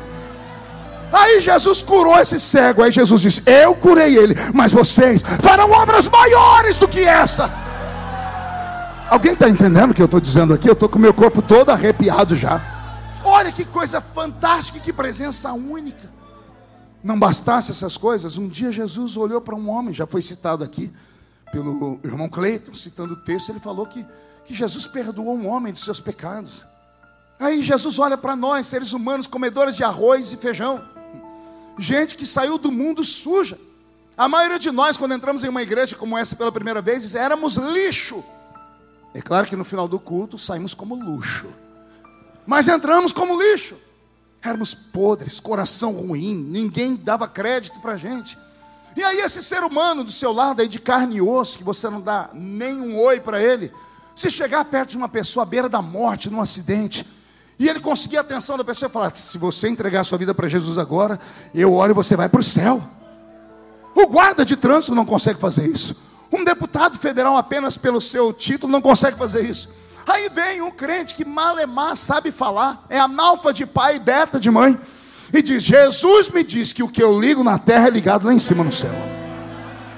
[1.12, 2.84] Aí Jesus curou esse cego.
[2.84, 7.50] Aí Jesus disse: Eu curei ele, mas vocês farão obras maiores do que essa.
[9.10, 10.70] Alguém está entendendo o que eu estou dizendo aqui?
[10.70, 12.62] Eu estou com o meu corpo todo arrepiado já.
[13.24, 16.19] Olha que coisa fantástica, que presença única.
[17.04, 20.92] Não bastasse essas coisas, um dia Jesus olhou para um homem, já foi citado aqui
[21.52, 24.06] pelo irmão Cleiton, citando o texto, ele falou que,
[24.46, 26.66] que Jesus perdoou um homem de seus pecados.
[27.40, 30.84] Aí Jesus olha para nós, seres humanos, comedores de arroz e feijão
[31.80, 33.58] gente que saiu do mundo suja.
[34.18, 37.56] A maioria de nós, quando entramos em uma igreja como essa pela primeira vez, éramos
[37.56, 38.24] lixo.
[39.14, 41.48] É claro que no final do culto saímos como luxo,
[42.46, 43.76] mas entramos como lixo.
[44.42, 48.38] Éramos podres, coração ruim, ninguém dava crédito para a gente.
[48.96, 51.90] E aí, esse ser humano do seu lado aí de carne e osso, que você
[51.90, 53.72] não dá nem um oi para ele,
[54.16, 57.06] se chegar perto de uma pessoa à beira da morte, num acidente,
[57.58, 60.48] e ele conseguia a atenção da pessoa e falar: se você entregar sua vida para
[60.48, 61.20] Jesus agora,
[61.54, 62.82] eu oro e você vai para o céu.
[63.94, 65.96] O guarda de trânsito não consegue fazer isso.
[66.32, 69.70] Um deputado federal, apenas pelo seu título, não consegue fazer isso.
[70.10, 74.50] Aí vem um crente que malemar sabe falar, é analfa de pai e beta de
[74.50, 74.76] mãe,
[75.32, 78.34] e diz: Jesus me diz que o que eu ligo na terra é ligado lá
[78.34, 78.90] em cima no céu.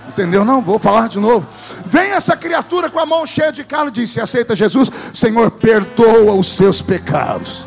[0.10, 0.44] Entendeu?
[0.44, 1.48] Não, vou falar de novo.
[1.86, 6.34] Vem essa criatura com a mão cheia de carne e disse: Aceita Jesus, Senhor, perdoa
[6.34, 7.66] os seus pecados.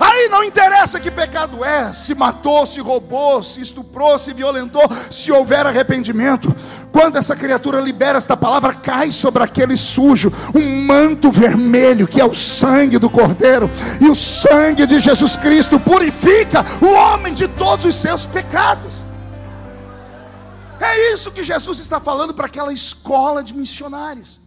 [0.00, 5.30] Aí não interessa que pecado é, se matou, se roubou, se estuprou, se violentou, se
[5.30, 6.56] houver arrependimento.
[6.90, 12.24] Quando essa criatura libera esta palavra, cai sobre aquele sujo um manto vermelho que é
[12.24, 17.84] o sangue do Cordeiro, e o sangue de Jesus Cristo purifica o homem de todos
[17.84, 19.06] os seus pecados.
[20.80, 24.40] É isso que Jesus está falando para aquela escola de missionários.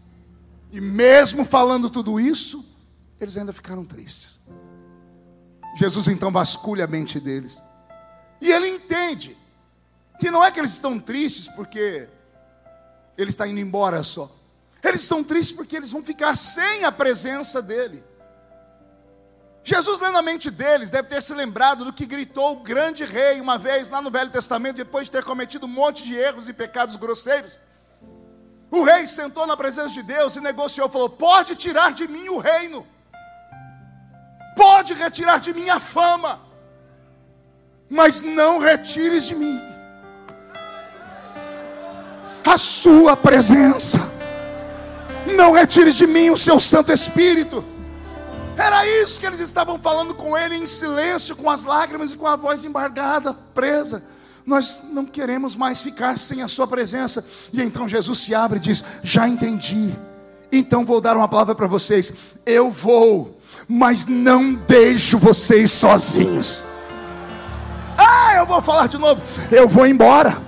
[0.71, 2.65] E mesmo falando tudo isso,
[3.21, 4.32] eles ainda ficaram tristes.
[5.75, 7.61] Jesus então vasculha a mente deles.
[8.39, 9.37] E ele entende
[10.19, 12.07] que não é que eles estão tristes porque
[13.17, 14.31] ele está indo embora só.
[14.83, 18.03] Eles estão tristes porque eles vão ficar sem a presença dele.
[19.63, 23.39] Jesus, lendo a mente deles, deve ter se lembrado do que gritou o grande rei
[23.39, 26.53] uma vez lá no Velho Testamento, depois de ter cometido um monte de erros e
[26.53, 27.57] pecados grosseiros.
[28.69, 32.39] O rei sentou na presença de Deus e negociou, falou: Pode tirar de mim o
[32.39, 32.85] reino,
[34.55, 36.39] pode retirar de mim a fama,
[37.89, 39.61] mas não retires de mim
[42.45, 43.99] a sua presença,
[45.35, 47.63] não retires de mim o seu Santo Espírito.
[48.57, 52.27] Era isso que eles estavam falando com ele em silêncio, com as lágrimas e com
[52.27, 54.03] a voz embargada, presa.
[54.45, 57.25] Nós não queremos mais ficar sem a Sua presença.
[57.51, 59.95] E então Jesus se abre e diz: Já entendi.
[60.51, 62.13] Então vou dar uma palavra para vocês.
[62.45, 66.63] Eu vou, mas não deixo vocês sozinhos.
[67.97, 69.21] Ah, eu vou falar de novo.
[69.51, 70.41] Eu vou embora,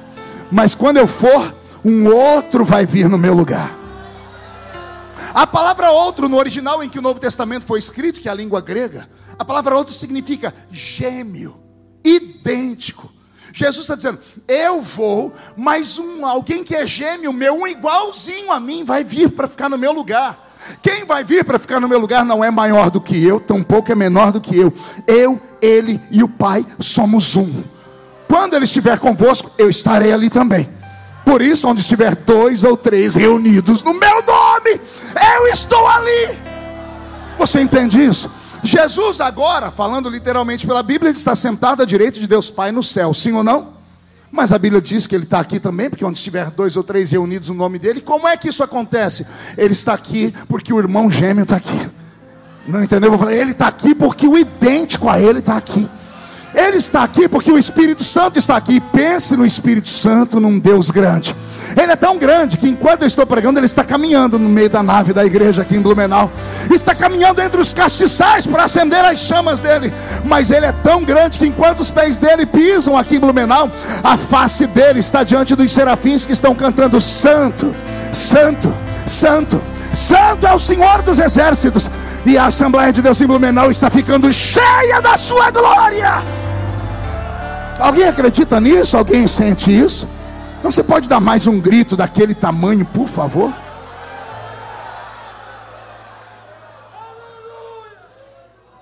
[0.51, 3.71] mas quando eu for, um outro vai vir no meu lugar.
[5.33, 8.35] A palavra outro no original em que o Novo Testamento foi escrito, que é a
[8.35, 11.57] língua grega, a palavra outro significa gêmeo,
[12.03, 13.11] idêntico.
[13.53, 18.59] Jesus está dizendo: Eu vou, mas um alguém que é gêmeo meu, um igualzinho a
[18.59, 20.44] mim, vai vir para ficar no meu lugar.
[20.81, 23.91] Quem vai vir para ficar no meu lugar não é maior do que eu, tampouco
[23.91, 24.73] é menor do que eu.
[25.07, 27.63] Eu, ele e o Pai somos um.
[28.27, 30.69] Quando ele estiver convosco, eu estarei ali também.
[31.25, 34.79] Por isso, onde estiver dois ou três reunidos no meu nome,
[35.37, 36.37] eu estou ali.
[37.37, 38.29] Você entende isso?
[38.63, 42.83] Jesus, agora, falando literalmente pela Bíblia, ele está sentado à direita de Deus Pai no
[42.83, 43.74] céu, sim ou não?
[44.35, 47.09] Mas a Bíblia diz que ele está aqui também, porque onde estiver dois ou três
[47.09, 49.25] reunidos no nome dele, como é que isso acontece?
[49.57, 51.89] Ele está aqui porque o irmão gêmeo está aqui.
[52.67, 53.13] Não entendeu?
[53.13, 55.89] Eu falei, ele está aqui porque o idêntico a ele está aqui.
[56.55, 58.79] Ele está aqui porque o Espírito Santo está aqui.
[58.79, 61.35] Pense no Espírito Santo, num Deus grande.
[61.75, 64.83] Ele é tão grande que enquanto eu estou pregando, ele está caminhando no meio da
[64.83, 66.31] nave da igreja aqui em Blumenau.
[66.71, 69.91] Está caminhando entre os castiçais para acender as chamas dele.
[70.23, 73.69] Mas ele é tão grande que enquanto os pés dele pisam aqui em Blumenau,
[74.03, 77.75] a face dele está diante dos serafins que estão cantando: Santo,
[78.13, 79.61] Santo, Santo.
[79.93, 81.89] Santo é o Senhor dos exércitos,
[82.25, 86.44] e a Assembleia de Deus em Blumenau está ficando cheia da sua glória.
[87.79, 88.97] Alguém acredita nisso?
[88.97, 90.07] Alguém sente isso?
[90.59, 93.53] Então você pode dar mais um grito daquele tamanho, por favor?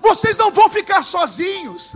[0.02, 1.96] Vocês não vão ficar sozinhos.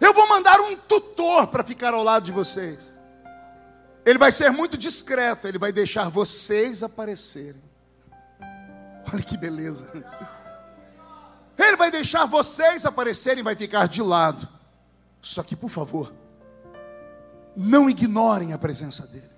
[0.00, 2.98] Eu vou mandar um tutor para ficar ao lado de vocês.
[4.04, 7.62] Ele vai ser muito discreto, ele vai deixar vocês aparecerem.
[9.12, 9.92] Olha que beleza.
[11.58, 14.48] Ele vai deixar vocês aparecerem e vai ficar de lado.
[15.20, 16.12] Só que, por favor,
[17.56, 19.30] não ignorem a presença dele.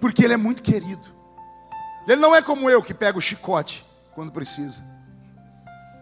[0.00, 1.08] Porque ele é muito querido.
[2.06, 4.82] Ele não é como eu que pega o chicote quando precisa.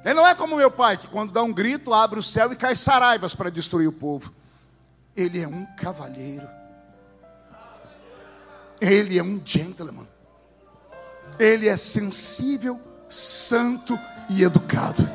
[0.05, 2.57] Ele não é como meu pai que quando dá um grito abre o céu e
[2.57, 4.33] cai saraivas para destruir o povo.
[5.15, 6.49] Ele é um cavalheiro.
[8.81, 10.09] Ele é um gentleman.
[11.39, 15.09] Ele é sensível santo e educado.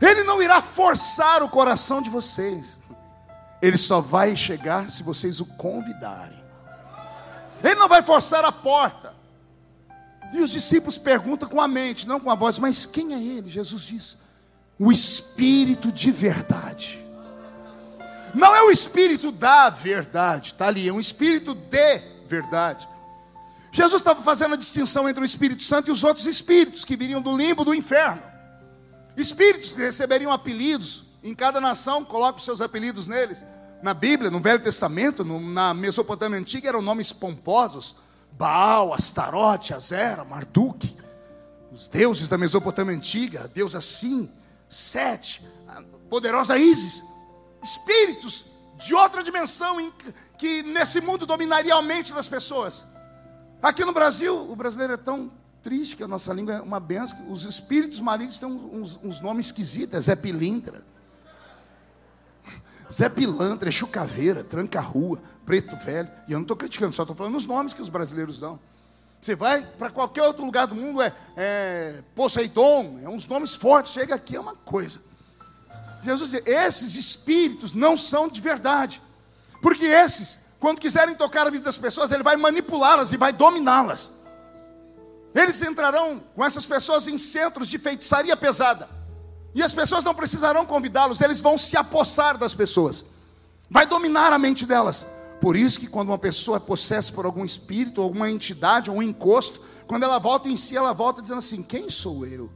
[0.00, 2.78] Ele não irá forçar o coração de vocês.
[3.62, 6.44] Ele só vai chegar se vocês o convidarem.
[7.64, 9.14] Ele não vai forçar a porta.
[10.32, 13.48] E os discípulos perguntam com a mente, não com a voz, mas quem é ele?
[13.48, 14.18] Jesus diz:
[14.78, 17.04] o Espírito de verdade.
[18.34, 22.86] Não é o Espírito da verdade, está ali, é um Espírito de verdade.
[23.76, 27.20] Jesus estava fazendo a distinção entre o Espírito Santo e os outros espíritos que viriam
[27.20, 28.22] do limbo do inferno.
[29.14, 33.44] Espíritos que receberiam apelidos, em cada nação coloca os seus apelidos neles.
[33.82, 37.96] Na Bíblia, no Velho Testamento, no, na Mesopotâmia Antiga, eram nomes pomposos:
[38.32, 40.96] Baal, Astarote, Azera, Marduk.
[41.70, 44.30] Os deuses da Mesopotâmia Antiga, Deus assim,
[44.70, 47.02] Sete, a poderosa Ísis.
[47.62, 48.46] Espíritos
[48.78, 49.92] de outra dimensão
[50.38, 52.95] que nesse mundo dominaria a mente das pessoas.
[53.66, 55.28] Aqui no Brasil, o brasileiro é tão
[55.60, 57.18] triste que a nossa língua é uma benção.
[57.28, 59.92] Os espíritos malignos têm uns, uns nomes esquisitos.
[59.92, 60.86] É Zé Pilintra.
[62.88, 66.08] Zé Pilantra, é Chucaveira, Tranca-Rua, Preto Velho.
[66.28, 68.56] E eu não estou criticando, só estou falando os nomes que os brasileiros dão.
[69.20, 73.92] Você vai para qualquer outro lugar do mundo, é, é Poseidon, é uns nomes fortes.
[73.92, 75.00] Chega aqui, é uma coisa.
[76.04, 79.02] Jesus diz: esses espíritos não são de verdade.
[79.60, 84.12] Porque esses, quando quiserem tocar a vida das pessoas, ele vai manipulá-las e vai dominá-las.
[85.34, 88.88] Eles entrarão com essas pessoas em centros de feitiçaria pesada.
[89.54, 93.04] E as pessoas não precisarão convidá-los, eles vão se apossar das pessoas.
[93.70, 95.06] Vai dominar a mente delas.
[95.40, 99.60] Por isso que quando uma pessoa é possessa por algum espírito, alguma entidade, um encosto,
[99.86, 102.50] quando ela volta em si, ela volta dizendo assim: "Quem sou eu?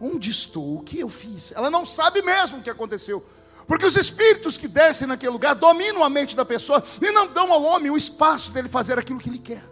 [0.00, 0.76] Onde estou?
[0.76, 3.24] O que eu fiz?" Ela não sabe mesmo o que aconteceu.
[3.70, 7.52] Porque os espíritos que descem naquele lugar dominam a mente da pessoa e não dão
[7.52, 9.62] ao homem o espaço dele fazer aquilo que ele quer.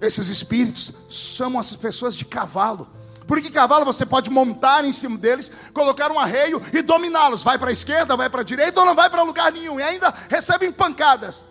[0.00, 2.88] Esses espíritos chamam essas pessoas de cavalo.
[3.26, 7.42] Porque cavalo você pode montar em cima deles, colocar um arreio e dominá-los.
[7.42, 9.78] Vai para a esquerda, vai para a direita ou não vai para lugar nenhum.
[9.78, 11.44] E ainda recebem pancadas.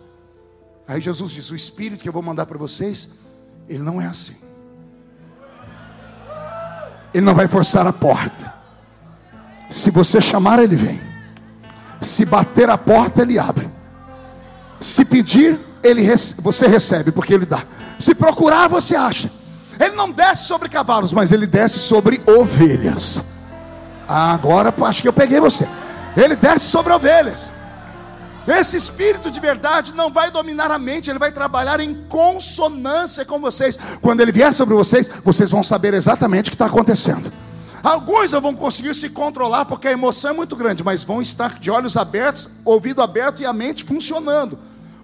[0.88, 3.10] Aí Jesus diz: O Espírito que eu vou mandar para vocês,
[3.68, 4.36] ele não é assim.
[7.14, 8.54] Ele não vai forçar a porta.
[9.70, 11.09] Se você chamar, ele vem.
[12.00, 13.68] Se bater a porta, ele abre.
[14.80, 16.02] Se pedir, ele
[16.38, 17.62] você recebe, porque ele dá.
[17.98, 19.30] Se procurar, você acha.
[19.78, 23.22] Ele não desce sobre cavalos, mas ele desce sobre ovelhas.
[24.08, 25.68] Ah, agora acho que eu peguei você.
[26.16, 27.50] Ele desce sobre ovelhas.
[28.46, 33.38] Esse espírito de verdade não vai dominar a mente, ele vai trabalhar em consonância com
[33.38, 33.78] vocês.
[34.00, 37.30] Quando ele vier sobre vocês, vocês vão saber exatamente o que está acontecendo.
[37.82, 41.58] Alguns não vão conseguir se controlar porque a emoção é muito grande, mas vão estar
[41.58, 44.58] de olhos abertos, ouvido aberto e a mente funcionando.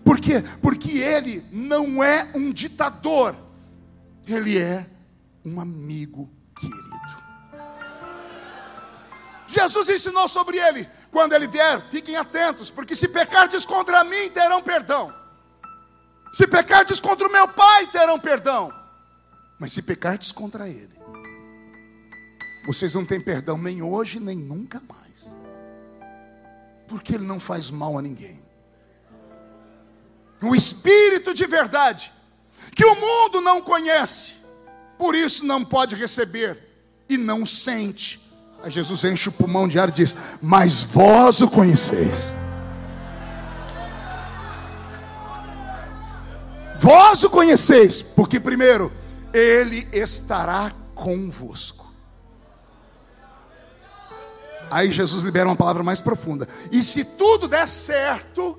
[0.04, 0.42] Por quê?
[0.60, 3.34] Porque ele não é um ditador.
[4.26, 4.86] Ele é
[5.44, 7.26] um amigo querido.
[9.48, 10.88] Jesus ensinou sobre ele.
[11.10, 15.14] Quando ele vier, fiquem atentos, porque se pecardes contra mim, terão perdão.
[16.32, 18.72] Se pecardes contra o meu pai, terão perdão.
[19.58, 21.00] Mas se pecardes contra ele,
[22.66, 25.32] vocês não têm perdão nem hoje, nem nunca mais.
[26.88, 28.42] Porque ele não faz mal a ninguém.
[30.42, 32.12] O Espírito de verdade
[32.74, 34.34] que o mundo não conhece,
[34.98, 36.58] por isso não pode receber
[37.08, 38.20] e não sente.
[38.62, 42.32] Aí Jesus enche o pulmão de ar e diz: Mas vós o conheceis.
[46.78, 48.92] Vós o conheceis, porque primeiro,
[49.32, 51.75] Ele estará convosco.
[54.70, 56.48] Aí Jesus libera uma palavra mais profunda.
[56.72, 58.58] E se tudo der certo,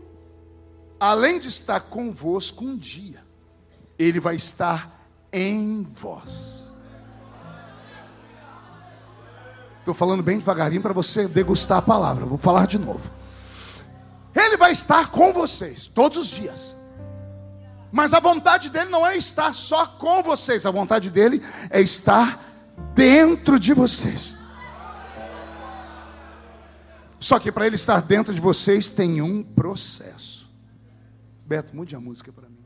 [1.00, 3.24] além de estar convosco um dia,
[3.98, 6.68] ele vai estar em vós.
[9.80, 12.26] Estou falando bem devagarinho para você degustar a palavra.
[12.26, 13.10] Vou falar de novo.
[14.36, 16.76] Ele vai estar com vocês todos os dias.
[17.92, 22.40] Mas a vontade dele não é estar só com vocês, a vontade dele é estar
[22.94, 24.38] dentro de vocês.
[27.28, 30.50] Só que para ele estar dentro de vocês tem um processo.
[31.46, 32.66] Beto, mude a música para mim.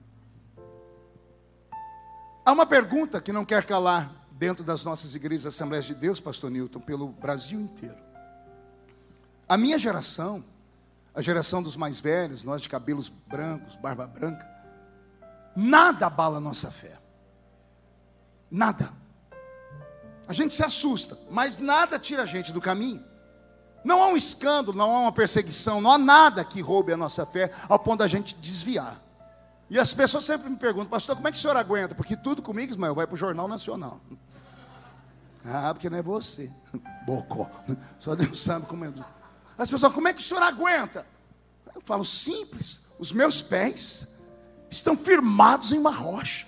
[2.46, 6.52] Há uma pergunta que não quer calar dentro das nossas igrejas Assembleias de Deus, Pastor
[6.52, 7.98] Newton, pelo Brasil inteiro.
[9.50, 10.44] A minha geração,
[11.16, 14.48] a geração dos mais velhos, nós de cabelos brancos, barba branca,
[15.56, 17.00] nada abala a nossa fé.
[18.52, 18.94] Nada.
[20.28, 23.10] A gente se assusta, mas nada tira a gente do caminho.
[23.84, 27.26] Não há um escândalo, não há uma perseguição, não há nada que roube a nossa
[27.26, 29.02] fé ao ponto da gente desviar.
[29.70, 31.96] E as pessoas sempre me perguntam, pastor, como é que o senhor aguenta?
[31.96, 34.00] Porque tudo comigo, Ismael, vai para o Jornal Nacional.
[35.44, 36.52] Ah, porque não é você.
[37.04, 37.50] Bocó.
[38.00, 38.94] Só Deus sabe como é.
[39.58, 41.04] As pessoas, como é que o senhor aguenta?
[41.74, 42.82] Eu falo, simples.
[43.00, 44.08] Os meus pés
[44.70, 46.46] estão firmados em uma rocha.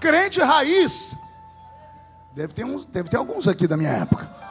[0.00, 1.14] Crente raiz.
[2.34, 4.41] Deve ter, uns, deve ter alguns aqui da minha época.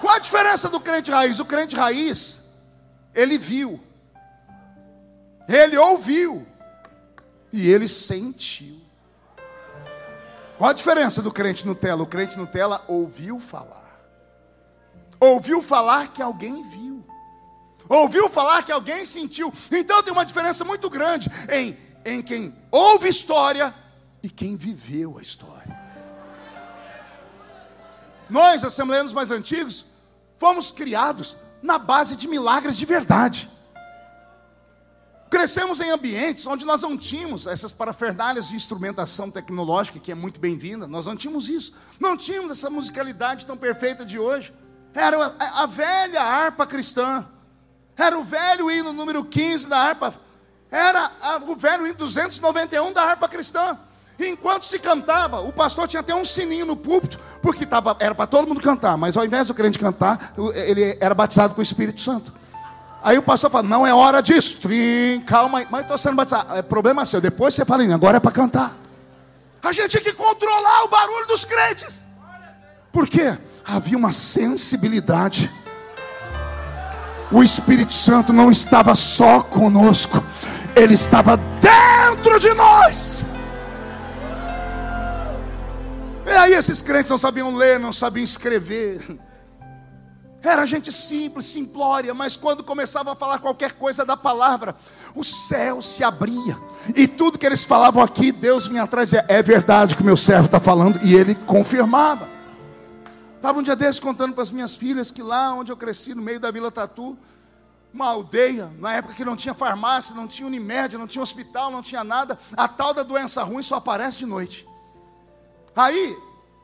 [0.00, 1.38] Qual a diferença do crente raiz?
[1.38, 2.40] O crente raiz,
[3.14, 3.80] ele viu
[5.48, 6.46] ele ouviu
[7.50, 8.78] e ele sentiu.
[10.58, 12.02] Qual a diferença do crente Nutella?
[12.02, 13.98] O crente Nutella ouviu falar.
[15.18, 17.02] Ouviu falar que alguém viu.
[17.88, 19.52] Ouviu falar que alguém sentiu.
[19.72, 23.74] Então tem uma diferença muito grande em, em quem ouve história
[24.22, 25.57] e quem viveu a história.
[28.28, 29.86] Nós, assembleanos mais antigos,
[30.36, 33.50] fomos criados na base de milagres de verdade.
[35.30, 40.40] Crescemos em ambientes onde nós não tínhamos essas parafernálias de instrumentação tecnológica, que é muito
[40.40, 41.74] bem-vinda, nós não tínhamos isso.
[42.00, 44.54] Não tínhamos essa musicalidade tão perfeita de hoje.
[44.94, 47.26] Era a velha harpa cristã.
[47.96, 50.14] Era o velho hino número 15 da harpa.
[50.70, 51.10] Era
[51.46, 53.78] o velho hino 291 da harpa cristã.
[54.18, 58.26] Enquanto se cantava, o pastor tinha até um sininho no púlpito, porque tava, era para
[58.26, 62.00] todo mundo cantar, mas ao invés do crente cantar, ele era batizado com o Espírito
[62.00, 62.32] Santo.
[63.02, 66.56] Aí o pastor fala: Não é hora disso, Trim, calma aí, mas estou sendo batizado.
[66.56, 68.76] É problema seu, depois você fala: Agora é para cantar.
[69.62, 72.02] A gente tinha que controlar o barulho dos crentes.
[72.92, 73.36] Por quê?
[73.64, 75.50] Havia uma sensibilidade.
[77.30, 80.24] O Espírito Santo não estava só conosco,
[80.74, 83.22] ele estava dentro de nós.
[86.58, 89.00] Esses crentes não sabiam ler, não sabiam escrever.
[90.42, 94.76] Era gente simples, simplória, mas quando começava a falar qualquer coisa da palavra,
[95.14, 96.56] o céu se abria.
[96.94, 100.16] E tudo que eles falavam aqui, Deus vinha atrás e dizia: É verdade que meu
[100.16, 102.28] servo está falando, e ele confirmava.
[103.34, 106.22] Estava um dia desses contando para as minhas filhas que lá onde eu cresci, no
[106.22, 107.16] meio da Vila Tatu,
[107.92, 111.82] uma aldeia, na época que não tinha farmácia, não tinha Unimed, não tinha hospital, não
[111.82, 114.66] tinha nada, a tal da doença ruim só aparece de noite.
[115.74, 116.16] Aí,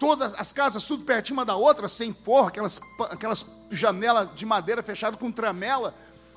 [0.04, 2.78] todas as casas, tudo pertinho uma da outra, sem forro, aquelas,
[3.10, 5.94] aquelas janelas de madeira fechadas com tramela.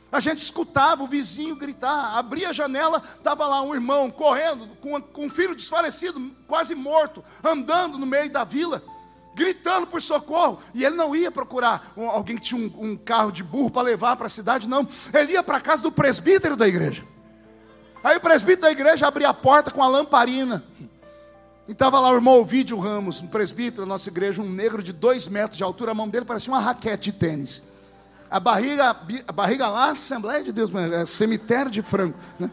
[0.10, 5.02] A gente escutava o vizinho gritar, abria a janela, estava lá um irmão correndo, com,
[5.02, 8.82] com um filho desfalecido, quase morto, andando no meio da vila,
[9.36, 10.60] gritando por socorro.
[10.74, 13.82] E ele não ia procurar um, alguém que tinha um, um carro de burro para
[13.82, 14.88] levar para a cidade, não.
[15.14, 17.04] Ele ia para a casa do presbítero da igreja.
[18.02, 20.64] Aí o presbítero da igreja abria a porta com a lamparina.
[21.68, 24.94] E estava lá o irmão Ovidio Ramos, um presbítero da nossa igreja, um negro de
[24.94, 27.62] dois metros de altura, a mão dele parecia uma raquete de tênis.
[28.30, 28.96] A barriga,
[29.28, 32.50] a barriga lá, Assembleia de Deus, é cemitério de frango, né?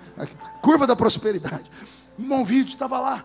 [0.61, 1.71] curva da prosperidade.
[2.19, 3.25] O irmão Ovidio estava lá.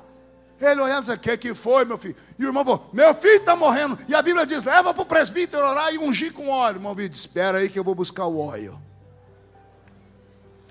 [0.62, 2.16] Ele olhava e dizia, o que, que foi, meu filho?
[2.38, 3.98] E o irmão falou, meu filho está morrendo.
[4.08, 6.76] E a Bíblia diz, leva para o presbítero orar e ungir com óleo.
[6.76, 8.80] O irmão Ovidio, espera aí que eu vou buscar o óleo.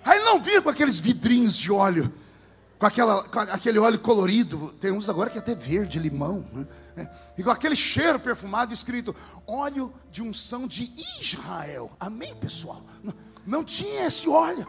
[0.05, 2.13] Aí não vinha com aqueles vidrinhos de óleo
[2.79, 6.67] com, aquela, com aquele óleo colorido, tem uns agora que é até verde, limão, né?
[6.97, 9.15] É, e com aquele cheiro perfumado escrito
[9.47, 11.93] óleo de unção de Israel.
[12.01, 12.83] Amém, pessoal?
[13.03, 13.15] Não,
[13.47, 14.67] não tinha esse óleo.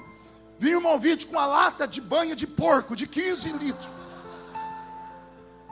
[0.60, 3.90] Vinha um malvite com uma lata de banha de porco de 15 litros.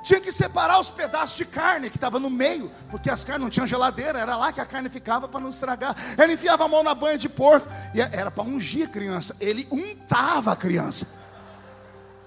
[0.03, 3.49] Tinha que separar os pedaços de carne que estava no meio, porque as carnes não
[3.49, 5.95] tinham geladeira, era lá que a carne ficava para não estragar.
[6.17, 9.35] Ele enfiava a mão na banha de porco, e era para ungir a criança.
[9.39, 11.07] Ele untava a criança.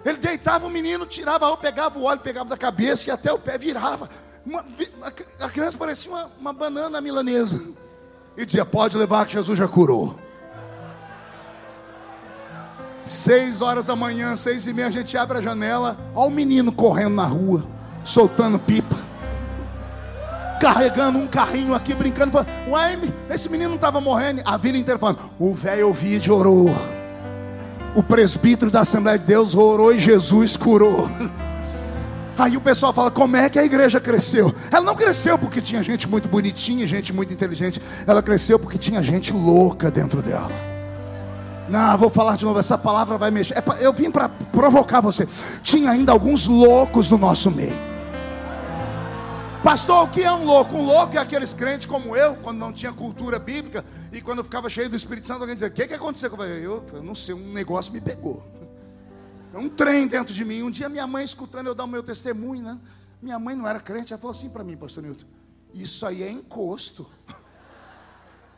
[0.05, 3.39] Ele deitava o menino, tirava a pegava o óleo, pegava da cabeça e até o
[3.39, 4.09] pé virava.
[4.45, 4.65] Uma,
[5.41, 7.61] a criança parecia uma, uma banana milanesa.
[8.37, 10.19] E dizia: Pode levar que Jesus já curou.
[13.05, 15.99] Seis horas da manhã, seis e meia, a gente abre a janela.
[16.15, 17.67] Olha o menino correndo na rua,
[18.05, 18.97] soltando pipa,
[20.61, 22.39] carregando um carrinho aqui, brincando.
[22.69, 22.99] Uai,
[23.29, 24.41] esse menino não estava morrendo.
[24.47, 27.00] A vila inteira falando: O velho ouviu e orou.
[27.95, 31.11] O presbítero da Assembleia de Deus orou e Jesus curou.
[32.39, 34.55] Aí o pessoal fala: como é que a igreja cresceu?
[34.71, 37.83] Ela não cresceu porque tinha gente muito bonitinha, gente muito inteligente.
[38.07, 40.51] Ela cresceu porque tinha gente louca dentro dela.
[41.69, 43.55] Não, vou falar de novo, essa palavra vai mexer.
[43.57, 45.29] É eu vim para provocar você.
[45.63, 47.90] Tinha ainda alguns loucos no nosso meio.
[49.63, 50.75] Pastor, o que é um louco?
[50.75, 54.71] Um louco é aqueles crentes como eu, quando não tinha cultura bíblica e quando ficava
[54.71, 56.31] cheio do Espírito Santo, alguém dizia: O que, que aconteceu?
[56.31, 58.43] Eu, falei, eu, eu não sei, um negócio me pegou.
[59.53, 60.63] É um trem dentro de mim.
[60.63, 62.79] Um dia minha mãe escutando eu dar o meu testemunho, né?
[63.21, 65.27] Minha mãe não era crente, ela falou assim para mim, Pastor Nilton:
[65.75, 67.11] Isso aí é encosto.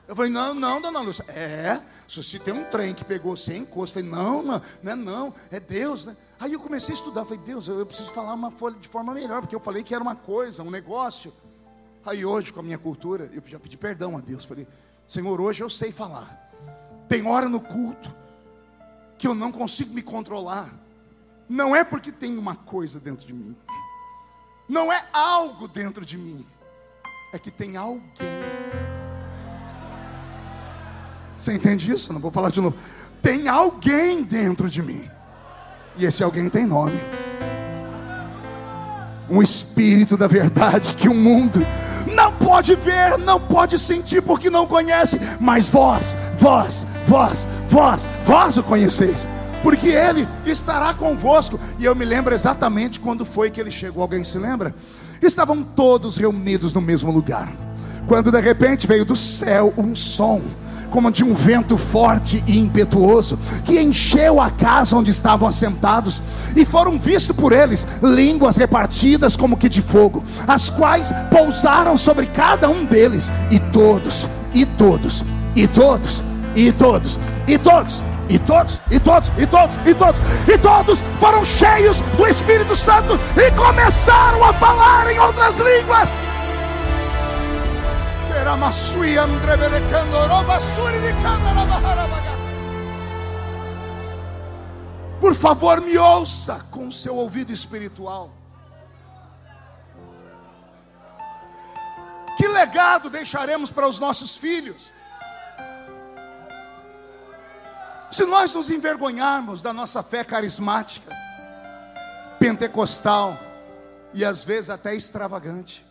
[0.06, 1.24] Eu falei, não, não, dona Lúcia.
[1.28, 3.98] É, se tem um trem que pegou sem encosto.
[3.98, 6.14] Eu falei, não, não, não é não, é Deus, né?
[6.42, 9.42] Aí eu comecei a estudar, falei, Deus, eu preciso falar uma folha de forma melhor,
[9.42, 11.32] porque eu falei que era uma coisa, um negócio.
[12.04, 14.44] Aí hoje, com a minha cultura, eu já pedi perdão a Deus.
[14.44, 14.66] Falei,
[15.06, 16.50] Senhor, hoje eu sei falar.
[17.08, 18.12] Tem hora no culto
[19.16, 20.68] que eu não consigo me controlar.
[21.48, 23.54] Não é porque tem uma coisa dentro de mim.
[24.68, 26.44] Não é algo dentro de mim.
[27.32, 28.02] É que tem alguém.
[31.38, 32.12] Você entende isso?
[32.12, 32.76] Não vou falar de novo.
[33.22, 35.08] Tem alguém dentro de mim.
[35.96, 36.98] E esse alguém tem nome.
[39.30, 41.64] Um espírito da verdade que o mundo
[42.06, 48.56] não pode ver, não pode sentir porque não conhece, mas vós, vós, vós, vós, vós
[48.56, 49.26] o conheceis,
[49.62, 51.58] porque ele estará convosco.
[51.78, 54.02] E eu me lembro exatamente quando foi que ele chegou.
[54.02, 54.74] Alguém se lembra?
[55.20, 57.52] Estavam todos reunidos no mesmo lugar.
[58.06, 60.42] Quando de repente veio do céu um som
[60.92, 66.22] como de um vento forte e impetuoso, que encheu a casa onde estavam assentados,
[66.54, 72.26] e foram vistos por eles línguas repartidas como que de fogo, as quais pousaram sobre
[72.26, 75.24] cada um deles, e todos, e todos,
[75.56, 76.22] e todos,
[76.54, 81.42] e todos, e todos, e todos, e todos, e todos, e todos, e todos foram
[81.44, 86.10] cheios do Espírito Santo e começaram a falar em outras línguas.
[95.20, 98.30] Por favor, me ouça com seu ouvido espiritual.
[102.36, 104.90] Que legado deixaremos para os nossos filhos?
[108.10, 111.10] Se nós nos envergonharmos da nossa fé carismática,
[112.38, 113.38] pentecostal
[114.12, 115.86] e às vezes até extravagante,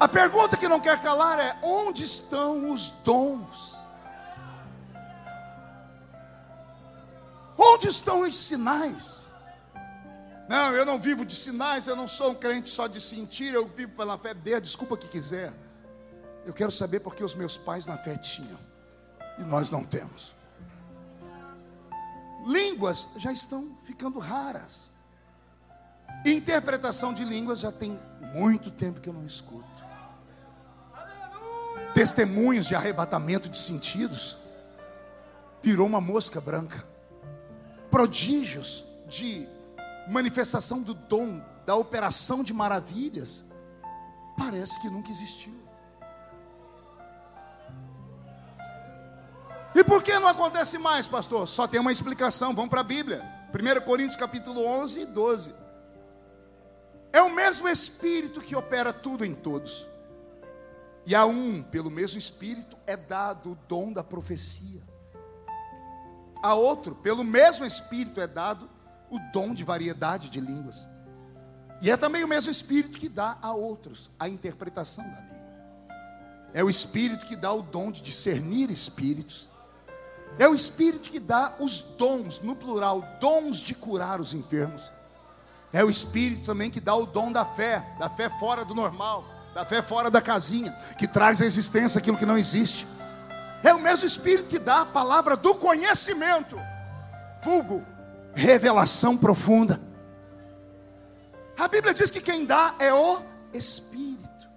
[0.00, 3.76] A pergunta que não quer calar é: onde estão os dons?
[7.56, 9.26] Onde estão os sinais?
[10.48, 13.66] Não, eu não vivo de sinais, eu não sou um crente só de sentir, eu
[13.66, 15.52] vivo pela fé, dê desculpa que quiser.
[16.46, 18.58] Eu quero saber porque os meus pais na fé tinham
[19.38, 20.34] e nós não temos.
[22.46, 24.90] Línguas já estão ficando raras.
[26.24, 28.00] Interpretação de línguas já tem
[28.32, 29.67] muito tempo que eu não escuto.
[31.98, 34.36] Testemunhos de arrebatamento de sentidos
[35.60, 36.86] virou uma mosca branca.
[37.90, 39.48] Prodígios de
[40.08, 43.42] manifestação do dom, da operação de maravilhas,
[44.38, 45.60] parece que nunca existiu.
[49.74, 51.48] E por que não acontece mais, pastor?
[51.48, 53.24] Só tem uma explicação, vamos para a Bíblia.
[53.52, 55.52] 1 Coríntios capítulo 11 e 12.
[57.12, 59.97] É o mesmo Espírito que opera tudo em todos.
[61.08, 64.82] E a um, pelo mesmo Espírito, é dado o dom da profecia.
[66.42, 68.68] A outro, pelo mesmo Espírito, é dado
[69.08, 70.86] o dom de variedade de línguas.
[71.80, 75.48] E é também o mesmo Espírito que dá a outros a interpretação da língua.
[76.52, 79.48] É o Espírito que dá o dom de discernir espíritos.
[80.38, 84.92] É o Espírito que dá os dons, no plural, dons de curar os enfermos.
[85.72, 89.37] É o Espírito também que dá o dom da fé, da fé fora do normal,
[89.54, 92.86] da fé fora da casinha, que traz à existência aquilo que não existe.
[93.62, 96.58] É o mesmo Espírito que dá a palavra do conhecimento,
[97.42, 97.84] vulgo,
[98.34, 99.80] revelação profunda.
[101.58, 103.20] A Bíblia diz que quem dá é o
[103.52, 104.48] Espírito.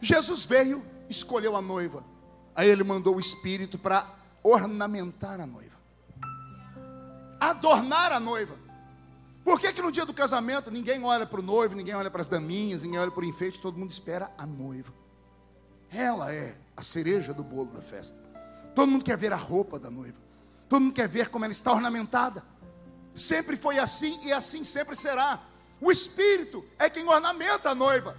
[0.00, 2.04] Jesus veio, escolheu a noiva.
[2.54, 4.06] Aí ele mandou o Espírito para
[4.42, 5.78] ornamentar a noiva,
[7.40, 8.59] adornar a noiva.
[9.44, 12.20] Por que, que no dia do casamento ninguém olha para o noivo, ninguém olha para
[12.20, 14.92] as daminhas, ninguém olha para o enfeite, todo mundo espera a noiva?
[15.90, 18.18] Ela é a cereja do bolo da festa.
[18.74, 20.18] Todo mundo quer ver a roupa da noiva,
[20.68, 22.44] todo mundo quer ver como ela está ornamentada.
[23.14, 25.40] Sempre foi assim e assim sempre será.
[25.80, 28.16] O Espírito é quem ornamenta a noiva.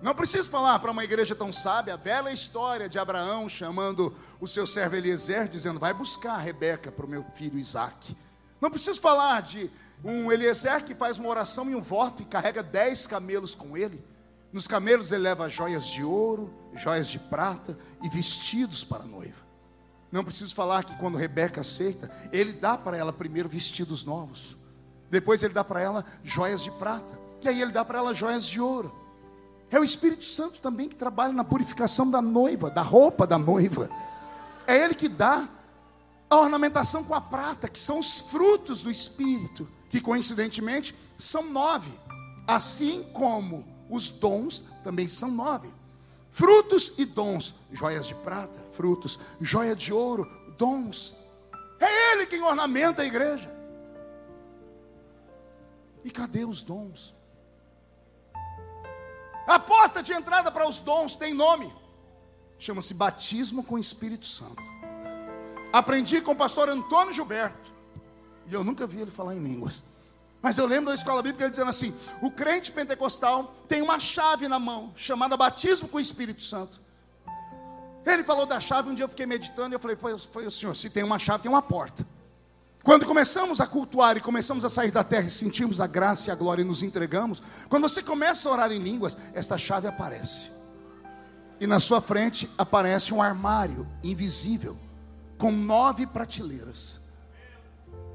[0.00, 4.46] Não preciso falar para uma igreja tão sábia a bela história de Abraão chamando o
[4.46, 8.16] seu servo Eliezer, dizendo: Vai buscar a Rebeca para o meu filho Isaac.
[8.60, 9.70] Não preciso falar de
[10.04, 14.02] um Eliezer que faz uma oração e um voto e carrega dez camelos com ele.
[14.52, 19.44] Nos camelos ele leva joias de ouro, joias de prata e vestidos para a noiva.
[20.10, 24.56] Não preciso falar que quando Rebeca aceita, ele dá para ela primeiro vestidos novos.
[25.10, 27.18] Depois ele dá para ela joias de prata.
[27.42, 29.06] E aí ele dá para ela joias de ouro.
[29.70, 33.90] É o Espírito Santo também que trabalha na purificação da noiva, da roupa da noiva.
[34.66, 35.48] É Ele que dá
[36.30, 41.90] a ornamentação com a prata, que são os frutos do Espírito, que coincidentemente são nove,
[42.46, 45.72] assim como os dons também são nove.
[46.30, 51.14] Frutos e dons, joias de prata, frutos, joia de ouro, dons.
[51.80, 53.54] É Ele quem ornamenta a igreja.
[56.04, 57.14] E cadê os dons?
[59.46, 61.72] A porta de entrada para os dons tem nome.
[62.58, 64.62] Chama-se batismo com o Espírito Santo.
[65.72, 67.75] Aprendi com o pastor Antônio Gilberto.
[68.48, 69.84] E eu nunca vi ele falar em línguas.
[70.42, 74.58] Mas eu lembro da escola bíblica dizendo assim: o crente pentecostal tem uma chave na
[74.58, 76.80] mão, chamada batismo com o Espírito Santo.
[78.04, 80.50] Ele falou da chave, um dia eu fiquei meditando e eu falei: foi, foi o
[80.50, 82.06] senhor, se tem uma chave, tem uma porta.
[82.84, 86.32] Quando começamos a cultuar e começamos a sair da terra e sentimos a graça e
[86.32, 90.52] a glória e nos entregamos, quando você começa a orar em línguas, esta chave aparece.
[91.58, 94.76] E na sua frente aparece um armário invisível,
[95.36, 97.00] com nove prateleiras.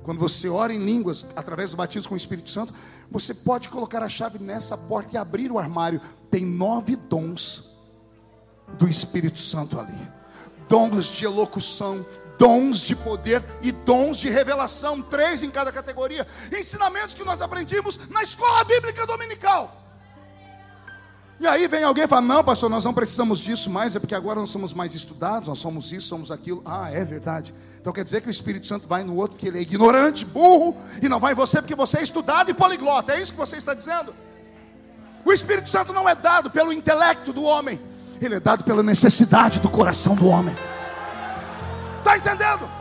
[0.03, 2.73] Quando você ora em línguas, através do batismo com o Espírito Santo,
[3.09, 6.01] você pode colocar a chave nessa porta e abrir o armário.
[6.29, 7.71] Tem nove dons
[8.77, 10.07] do Espírito Santo ali:
[10.67, 12.03] dons de elocução,
[12.37, 16.25] dons de poder e dons de revelação, três em cada categoria.
[16.51, 19.77] Ensinamentos que nós aprendimos na escola bíblica dominical.
[21.39, 24.15] E aí vem alguém e fala: Não, pastor, nós não precisamos disso mais, é porque
[24.15, 26.63] agora nós somos mais estudados, nós somos isso, somos aquilo.
[26.65, 27.53] Ah, é verdade.
[27.81, 30.77] Então quer dizer que o Espírito Santo vai no outro porque ele é ignorante, burro,
[31.01, 33.13] e não vai em você porque você é estudado e poliglota.
[33.13, 34.13] É isso que você está dizendo?
[35.25, 37.81] O Espírito Santo não é dado pelo intelecto do homem,
[38.21, 40.55] ele é dado pela necessidade do coração do homem.
[41.99, 42.80] Está entendendo?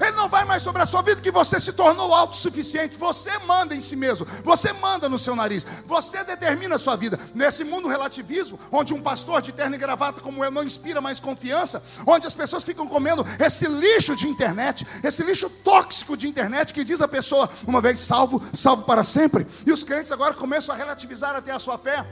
[0.00, 2.98] Ele não vai mais sobre a sua vida que você se tornou autossuficiente.
[2.98, 4.26] Você manda em si mesmo.
[4.42, 5.66] Você manda no seu nariz.
[5.86, 7.18] Você determina a sua vida.
[7.34, 11.20] Nesse mundo relativismo, onde um pastor de terno e gravata como eu não inspira mais
[11.20, 16.72] confiança, onde as pessoas ficam comendo esse lixo de internet, esse lixo tóxico de internet
[16.72, 19.46] que diz a pessoa, uma vez salvo, salvo para sempre.
[19.66, 22.06] E os crentes agora começam a relativizar até a sua fé.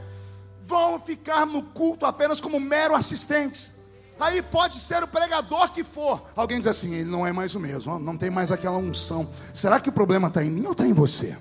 [0.64, 3.81] Vão ficar no culto apenas como mero assistentes.
[4.22, 6.22] Aí pode ser o pregador que for.
[6.36, 9.28] Alguém diz assim: ele não é mais o mesmo, não tem mais aquela unção.
[9.52, 11.36] Será que o problema está em mim ou está em você?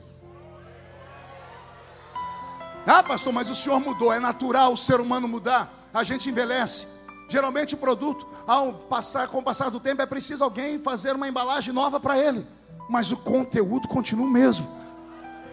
[2.88, 4.12] Ah, pastor, mas o senhor mudou.
[4.12, 5.72] É natural o ser humano mudar.
[5.94, 6.88] A gente envelhece.
[7.30, 11.28] Geralmente o produto, ao passar, com o passar do tempo, é preciso alguém fazer uma
[11.28, 12.48] embalagem nova para ele.
[12.90, 14.68] Mas o conteúdo continua o mesmo.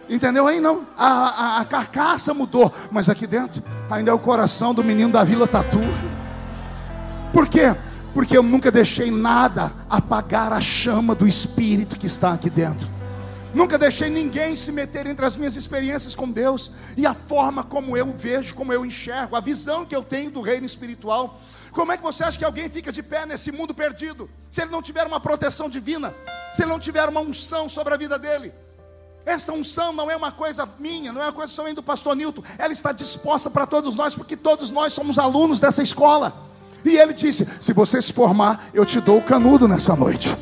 [0.08, 0.86] Entendeu aí não?
[0.96, 5.22] A, a, a, carcaça mudou, mas aqui dentro ainda é o coração do menino da
[5.22, 5.78] Vila Tatu.
[7.32, 7.74] Por quê?
[8.14, 12.88] Porque eu nunca deixei nada apagar a chama do Espírito que está aqui dentro.
[13.54, 17.96] Nunca deixei ninguém se meter entre as minhas experiências com Deus e a forma como
[17.96, 21.40] eu vejo, como eu enxergo, a visão que eu tenho do reino espiritual.
[21.72, 24.70] Como é que você acha que alguém fica de pé nesse mundo perdido, se ele
[24.70, 26.14] não tiver uma proteção divina,
[26.54, 28.52] se ele não tiver uma unção sobre a vida dele?
[29.24, 32.42] Esta unção não é uma coisa minha, não é uma coisa somente do pastor Nilton,
[32.58, 36.47] ela está disposta para todos nós, porque todos nós somos alunos dessa escola.
[36.89, 40.34] E ele disse: Se você se formar, eu te dou o canudo nessa noite.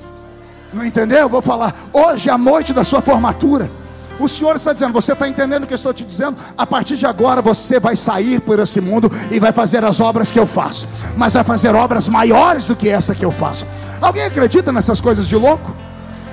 [0.72, 1.18] Não entendeu?
[1.18, 3.70] Eu vou falar: Hoje é a noite da sua formatura.
[4.18, 6.38] O Senhor está dizendo, você está entendendo o que eu estou te dizendo?
[6.56, 10.30] A partir de agora você vai sair por esse mundo e vai fazer as obras
[10.30, 13.66] que eu faço, mas vai fazer obras maiores do que essa que eu faço.
[14.00, 15.76] Alguém acredita nessas coisas de louco?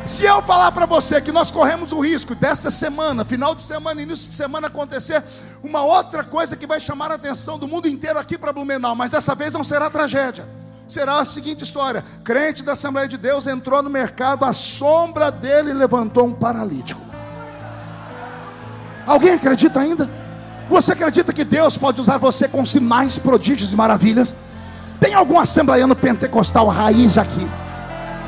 [0.05, 4.01] Se eu falar para você que nós corremos o risco desta semana, final de semana,
[4.01, 5.23] início de semana, acontecer
[5.63, 9.11] uma outra coisa que vai chamar a atenção do mundo inteiro aqui para Blumenau, mas
[9.11, 10.45] dessa vez não será tragédia.
[10.89, 15.71] Será a seguinte história: crente da Assembleia de Deus entrou no mercado, a sombra dele
[15.71, 17.01] levantou um paralítico.
[19.07, 20.09] Alguém acredita ainda?
[20.69, 24.35] Você acredita que Deus pode usar você com sinais, prodígios e maravilhas?
[24.99, 27.47] Tem algum assembleiano pentecostal raiz aqui?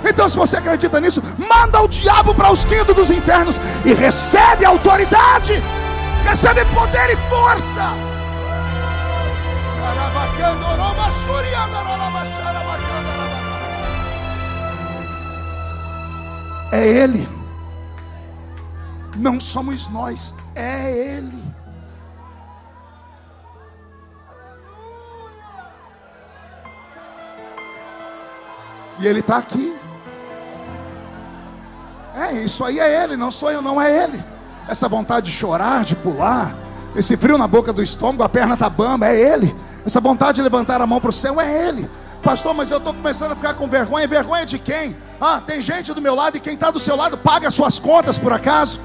[0.03, 4.65] Então, se você acredita nisso, manda o diabo para os quintos dos infernos e recebe
[4.65, 5.61] autoridade,
[6.23, 8.15] recebe poder e força.
[16.71, 17.27] É Ele,
[19.15, 21.43] não somos nós, é Ele.
[28.99, 29.84] E Ele está aqui.
[32.15, 34.23] É, isso aí é ele, não sou eu, não é ele.
[34.69, 36.55] Essa vontade de chorar, de pular,
[36.95, 39.53] esse frio na boca do estômago, a perna tá bamba, é ele.
[39.85, 41.89] Essa vontade de levantar a mão para o céu é ele.
[42.23, 44.07] Pastor, mas eu estou começando a ficar com vergonha.
[44.07, 44.95] Vergonha de quem?
[45.19, 47.77] Ah, tem gente do meu lado e quem está do seu lado paga as suas
[47.77, 48.79] contas por acaso.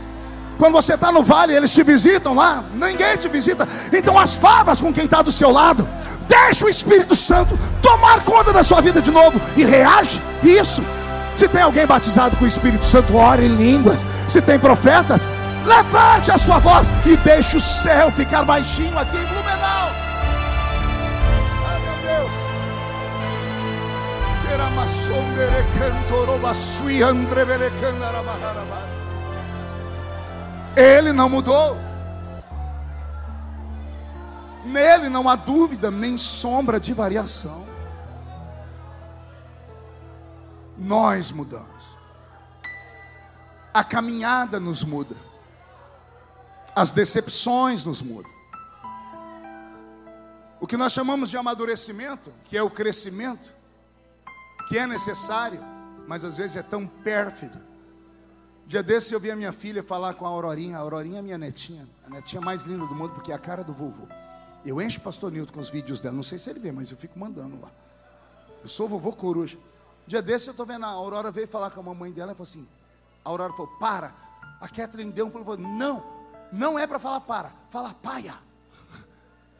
[0.59, 3.67] Quando você está no vale, eles te visitam lá, ninguém te visita.
[3.93, 5.89] Então as favas com quem está do seu lado.
[6.29, 10.21] Deixa o Espírito Santo tomar conta da sua vida de novo e reage.
[10.43, 10.83] Isso
[11.35, 14.05] se tem alguém batizado com o Espírito Santo, ore em línguas.
[14.29, 15.27] Se tem profetas,
[15.65, 19.89] levante a sua voz e deixe o céu ficar baixinho aqui em Blumenau.
[21.67, 22.35] Ai meu Deus.
[30.77, 31.79] Ele não mudou.
[34.65, 37.65] Nele não há dúvida nem sombra de variação.
[40.81, 41.99] Nós mudamos.
[43.73, 45.15] A caminhada nos muda.
[46.75, 48.33] As decepções nos mudam.
[50.59, 53.53] O que nós chamamos de amadurecimento, que é o crescimento,
[54.69, 55.61] que é necessário,
[56.07, 57.61] mas às vezes é tão pérfido.
[58.67, 60.79] Dia desse eu vi a minha filha falar com a Aurorinha.
[60.79, 63.63] A Aurorinha é minha netinha, a netinha mais linda do mundo, porque é a cara
[63.63, 64.07] do vovô.
[64.65, 66.15] Eu encho o pastor Nilton com os vídeos dela.
[66.15, 67.71] Não sei se ele vê, mas eu fico mandando lá.
[68.63, 69.59] Eu sou vovô coruja.
[70.11, 72.43] Dia desse eu estou vendo a Aurora veio falar com a mamãe dela e falou
[72.43, 72.67] assim:
[73.25, 74.13] A Aurora falou: Para.
[74.61, 76.05] A Catherine deu um pulo e falou: Não,
[76.51, 78.35] não é para falar para, fala paia.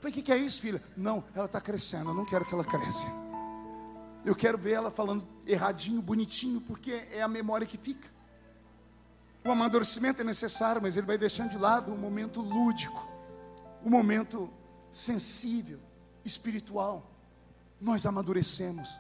[0.01, 0.83] Falei: O que, que é isso, filha?
[0.97, 3.05] Não, ela está crescendo, eu não quero que ela cresça.
[4.25, 8.09] Eu quero ver ela falando erradinho, bonitinho, porque é a memória que fica.
[9.45, 13.09] O amadurecimento é necessário, mas ele vai deixando de lado o momento lúdico,
[13.85, 14.51] o momento
[14.91, 15.79] sensível,
[16.25, 17.09] espiritual.
[17.81, 18.99] Nós amadurecemos.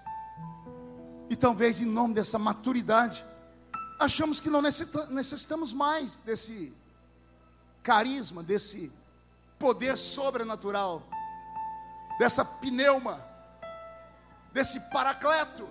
[1.31, 3.25] E talvez em nome dessa maturidade,
[4.01, 6.75] achamos que não necessitamos mais desse
[7.85, 8.93] carisma, desse
[9.57, 11.09] poder sobrenatural,
[12.19, 13.25] dessa pneuma,
[14.53, 15.69] desse paracleto.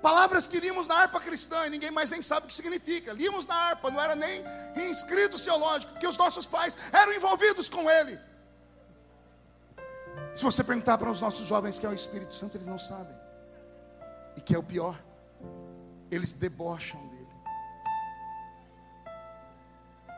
[0.00, 3.12] Palavras que líamos na harpa cristã e ninguém mais nem sabe o que significa.
[3.12, 4.42] Líamos na harpa, não era nem
[4.74, 8.18] em escritos teológicos, porque os nossos pais eram envolvidos com ele.
[10.34, 13.19] Se você perguntar para os nossos jovens que é o Espírito Santo, eles não sabem.
[14.36, 15.00] E que é o pior,
[16.10, 17.26] eles debocham dele.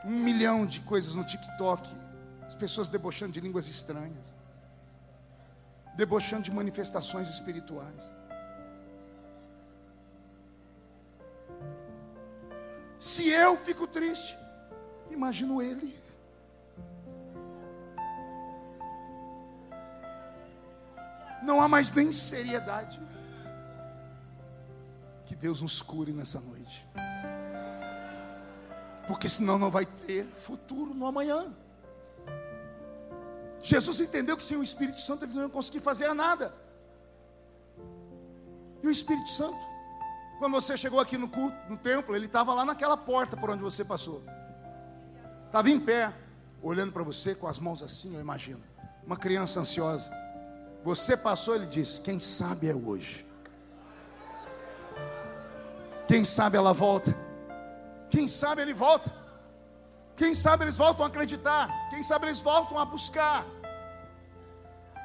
[0.05, 1.89] Um milhão de coisas no TikTok,
[2.47, 4.35] as pessoas debochando de línguas estranhas,
[5.95, 8.13] debochando de manifestações espirituais.
[12.99, 14.37] Se eu fico triste,
[15.11, 16.01] imagino ele.
[21.43, 23.01] Não há mais nem seriedade.
[25.33, 26.87] Que Deus nos cure nessa noite.
[29.09, 31.51] Porque senão não vai ter futuro no amanhã.
[33.62, 36.55] Jesus entendeu que sem o Espírito Santo eles não iam conseguir fazer nada.
[38.83, 39.57] E o Espírito Santo,
[40.39, 43.62] quando você chegou aqui no culto, no templo, ele estava lá naquela porta por onde
[43.62, 44.22] você passou.
[45.47, 46.12] Estava em pé,
[46.61, 48.62] olhando para você com as mãos assim, eu imagino.
[49.07, 50.11] Uma criança ansiosa.
[50.85, 53.32] Você passou, ele disse: Quem sabe é hoje.
[56.13, 57.17] Quem sabe ela volta.
[58.11, 59.11] Quem sabe ele volta.
[60.15, 61.71] Quem sabe eles voltam a acreditar.
[61.89, 63.47] Quem sabe eles voltam a buscar.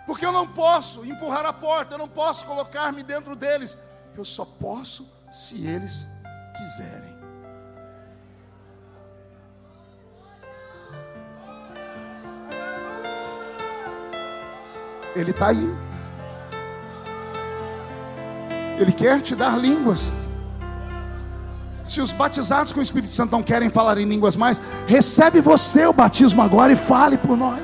[0.06, 3.80] Porque eu não posso empurrar a porta, eu não posso colocar-me dentro deles.
[4.18, 6.10] Eu só posso se eles
[6.58, 7.16] quiserem.
[15.16, 15.74] Ele está aí.
[18.78, 20.27] Ele quer te dar línguas.
[21.88, 25.86] Se os batizados com o Espírito Santo não querem falar em línguas mais, recebe você
[25.86, 27.62] o batismo agora e fale por nós.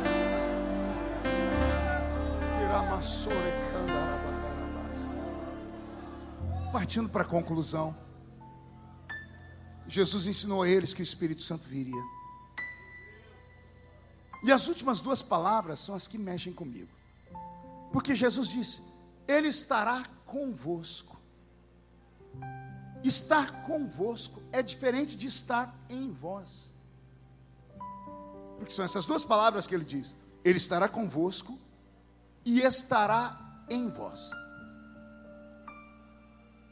[6.71, 7.95] Partindo para a conclusão,
[9.87, 12.01] Jesus ensinou a eles que o Espírito Santo viria.
[14.43, 16.91] E as últimas duas palavras são as que mexem comigo.
[17.91, 18.81] Porque Jesus disse:
[19.27, 21.17] Ele estará convosco.
[23.03, 26.73] Estar convosco é diferente de estar em vós.
[28.57, 31.59] Porque são essas duas palavras que ele diz: Ele estará convosco
[32.45, 34.31] e estará em vós.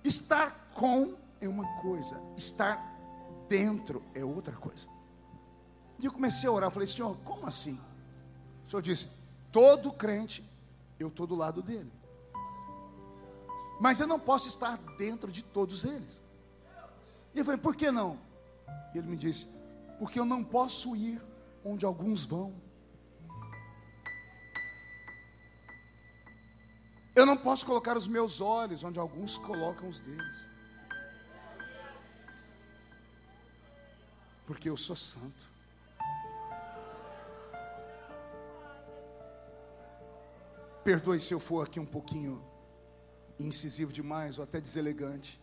[0.03, 2.79] Estar com é uma coisa, estar
[3.49, 4.87] dentro é outra coisa.
[5.99, 7.79] E eu comecei a orar, falei, Senhor, como assim?
[8.65, 9.09] O Senhor disse:
[9.51, 10.43] todo crente
[10.97, 11.91] eu estou do lado dele.
[13.81, 16.21] Mas eu não posso estar dentro de todos eles.
[17.33, 18.19] E eu falei, por que não?
[18.93, 19.47] E ele me disse,
[19.97, 21.19] porque eu não posso ir
[21.65, 22.53] onde alguns vão.
[27.15, 30.47] Eu não posso colocar os meus olhos onde alguns colocam os deles.
[34.45, 35.49] Porque eu sou santo.
[40.83, 42.50] Perdoe se eu for aqui um pouquinho
[43.45, 45.39] incisivo demais ou até deselegante.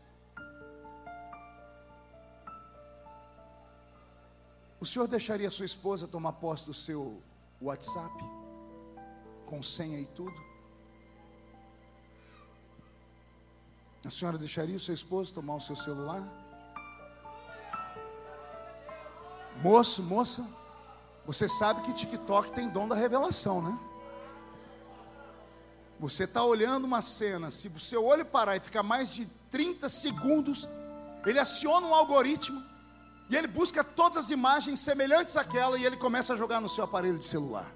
[4.80, 7.20] O senhor deixaria sua esposa tomar posse do seu
[7.60, 8.14] WhatsApp?
[9.46, 10.48] Com senha e tudo?
[14.04, 16.22] A senhora deixaria o seu esposo tomar o seu celular?
[19.62, 20.46] Moço, moça,
[21.26, 23.87] você sabe que TikTok tem dom da revelação, né?
[25.98, 29.88] Você está olhando uma cena, se o seu olho parar e ficar mais de 30
[29.88, 30.68] segundos,
[31.26, 32.62] ele aciona um algoritmo
[33.28, 36.84] e ele busca todas as imagens semelhantes àquela e ele começa a jogar no seu
[36.84, 37.66] aparelho de celular.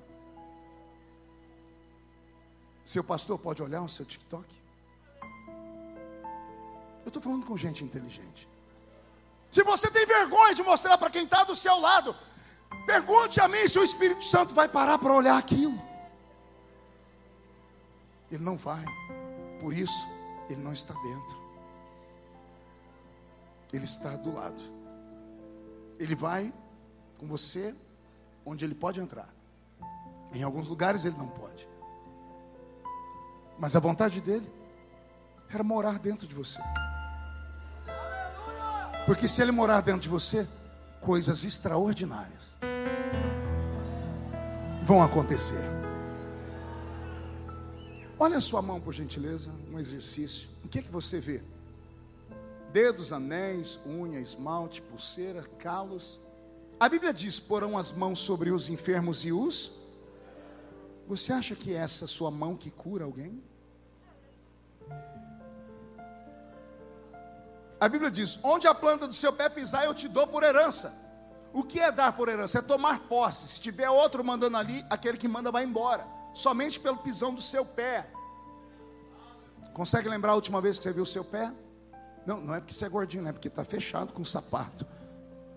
[2.85, 4.45] Seu pastor pode olhar o seu TikTok?
[7.05, 8.49] Eu estou falando com gente inteligente.
[9.51, 12.15] Se você tem vergonha de mostrar para quem está do seu lado,
[12.87, 15.92] pergunte a mim se o Espírito Santo vai parar para olhar aquilo.
[18.33, 18.83] Ele não vai.
[19.61, 20.09] Por isso,
[20.49, 21.37] ele não está dentro.
[23.73, 24.63] Ele está do lado.
[25.99, 26.53] Ele vai
[27.19, 27.75] com você
[28.45, 29.29] onde ele pode entrar.
[30.33, 31.69] Em alguns lugares ele não pode.
[33.59, 34.51] Mas a vontade dele
[35.51, 36.61] era morar dentro de você.
[39.05, 40.49] Porque se ele morar dentro de você,
[41.03, 42.57] coisas extraordinárias
[44.83, 45.82] vão acontecer.
[48.25, 50.49] Olha a sua mão, por gentileza, um exercício.
[50.65, 51.43] O que é que você vê?
[52.71, 56.21] Dedos, anéis, unha, esmalte, pulseira, calos.
[56.79, 59.73] A Bíblia diz: porão as mãos sobre os enfermos e os.
[61.09, 63.43] Você acha que é essa sua mão que cura alguém?
[67.81, 70.95] A Bíblia diz: onde a planta do seu pé pisar, eu te dou por herança.
[71.53, 72.61] O que é dar por herança?
[72.61, 73.49] É tomar posse.
[73.49, 76.22] Se tiver outro mandando ali, aquele que manda vai embora.
[76.33, 78.07] Somente pelo pisão do seu pé.
[79.75, 81.53] Consegue lembrar a última vez que você viu o seu pé?
[82.27, 84.87] Não, não é porque você é gordinho, não é porque está fechado com o sapato.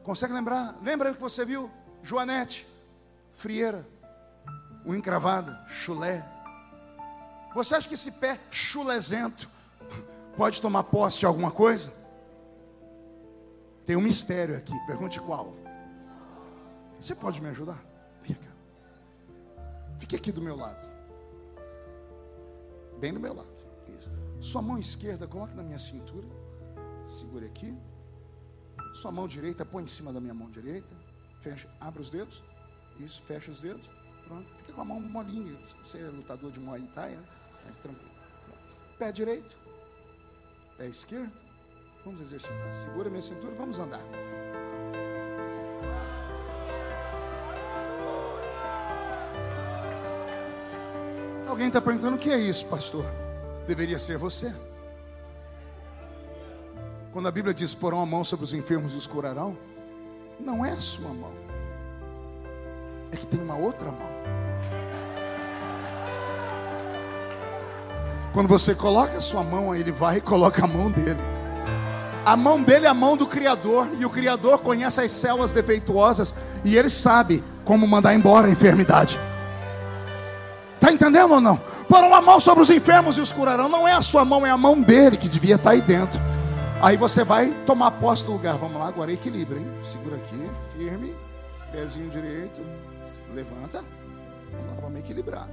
[0.04, 0.76] Consegue lembrar?
[0.82, 1.70] Lembra que você viu
[2.02, 2.68] Joanete,
[3.34, 3.86] frieira,
[4.86, 6.24] unha encravada, chulé.
[7.54, 9.50] Você acha que esse pé chulezento
[10.36, 11.92] pode tomar posse de alguma coisa?
[13.86, 15.56] Tem um mistério aqui, pergunte qual.
[17.00, 17.80] Você pode me ajudar?
[20.00, 20.92] Fique aqui do meu lado.
[23.00, 23.66] Bem do meu lado.
[23.98, 24.10] Isso.
[24.40, 26.28] Sua mão esquerda, coloque na minha cintura.
[27.06, 27.76] Segure aqui.
[28.94, 30.94] Sua mão direita, põe em cima da minha mão direita.
[31.40, 32.44] Fecha, abre os dedos.
[33.00, 33.92] Isso, fecha os dedos.
[34.26, 34.50] Pronto.
[34.58, 35.58] Fica com a mão molinha.
[35.84, 37.24] Você é lutador de Muay Thai, né?
[37.68, 38.12] É tranquilo.
[38.98, 39.56] Pé direito.
[40.78, 41.32] Pé esquerdo.
[42.04, 42.74] Vamos exercitar.
[42.74, 44.02] Segura minha cintura, vamos andar.
[51.56, 53.06] Alguém está perguntando o que é isso, pastor?
[53.66, 54.54] Deveria ser você.
[57.14, 59.58] Quando a Bíblia diz porão a mão sobre os enfermos e os curarão,
[60.38, 61.32] não é a sua mão,
[63.10, 64.10] é que tem uma outra mão.
[68.34, 71.22] Quando você coloca a sua mão, aí ele vai e coloca a mão dele.
[72.26, 76.36] A mão dele é a mão do Criador, e o Criador conhece as células defeituosas,
[76.66, 79.18] e ele sabe como mandar embora a enfermidade.
[80.96, 81.58] Entendendo ou não?
[81.90, 83.68] Porão a mão sobre os enfermos e os curarão.
[83.68, 86.22] Não é a sua mão, é a mão dele que devia estar aí dentro.
[86.82, 88.58] Aí você vai tomar posse do lugar.
[88.58, 89.68] Vamos lá, agora equilíbrio, hein?
[89.84, 91.14] Segura aqui, firme,
[91.70, 92.62] pezinho direito,
[93.34, 93.84] levanta.
[94.52, 95.50] Vamos lá, vamos equilibrar.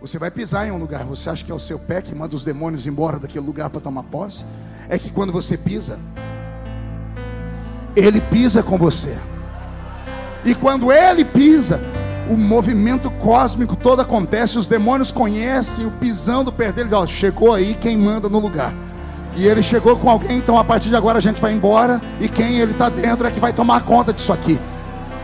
[0.00, 2.36] Você vai pisar em um lugar, você acha que é o seu pé que manda
[2.36, 4.44] os demônios embora daquele lugar para tomar posse?
[4.88, 5.98] É que quando você pisa,
[7.96, 9.18] ele pisa com você.
[10.44, 11.80] E quando ele pisa,
[12.28, 17.52] o movimento cósmico todo acontece, os demônios conhecem o pisão do pé dele, ó, chegou
[17.52, 18.72] aí quem manda no lugar.
[19.36, 22.28] E ele chegou com alguém, então a partir de agora a gente vai embora e
[22.28, 24.60] quem ele está dentro é que vai tomar conta disso aqui.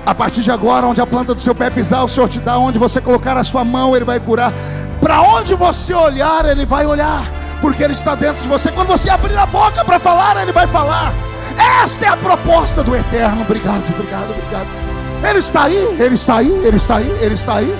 [0.04, 2.58] A partir de agora, onde a planta do seu pé pisar, o Senhor te dá.
[2.58, 4.52] Onde você colocar a sua mão, Ele vai curar.
[5.00, 7.30] Para onde você olhar, Ele vai olhar.
[7.60, 8.72] Porque Ele está dentro de você.
[8.72, 11.12] Quando você abrir a boca para falar, Ele vai falar.
[11.84, 13.42] Esta é a proposta do Eterno.
[13.42, 14.89] Obrigado, obrigado, obrigado.
[15.22, 17.78] Ele está aí, Ele está aí, Ele está aí, Ele está aí.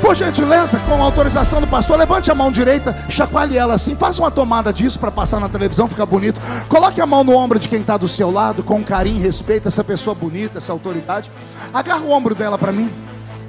[0.00, 4.30] Por gentileza, com autorização do pastor, levante a mão direita, chacoalhe ela assim, faça uma
[4.30, 6.40] tomada disso para passar na televisão, fica bonito.
[6.68, 9.82] Coloque a mão no ombro de quem está do seu lado, com carinho, respeita essa
[9.82, 11.32] pessoa bonita, essa autoridade.
[11.72, 12.92] Agarra o ombro dela para mim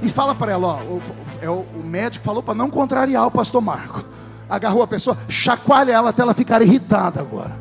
[0.01, 1.01] e fala para ela: ó, o,
[1.41, 4.05] é o, o médico falou para não contrariar o pastor Marco.
[4.49, 7.51] Agarrou a pessoa, chacoalha ela até ela ficar irritada agora.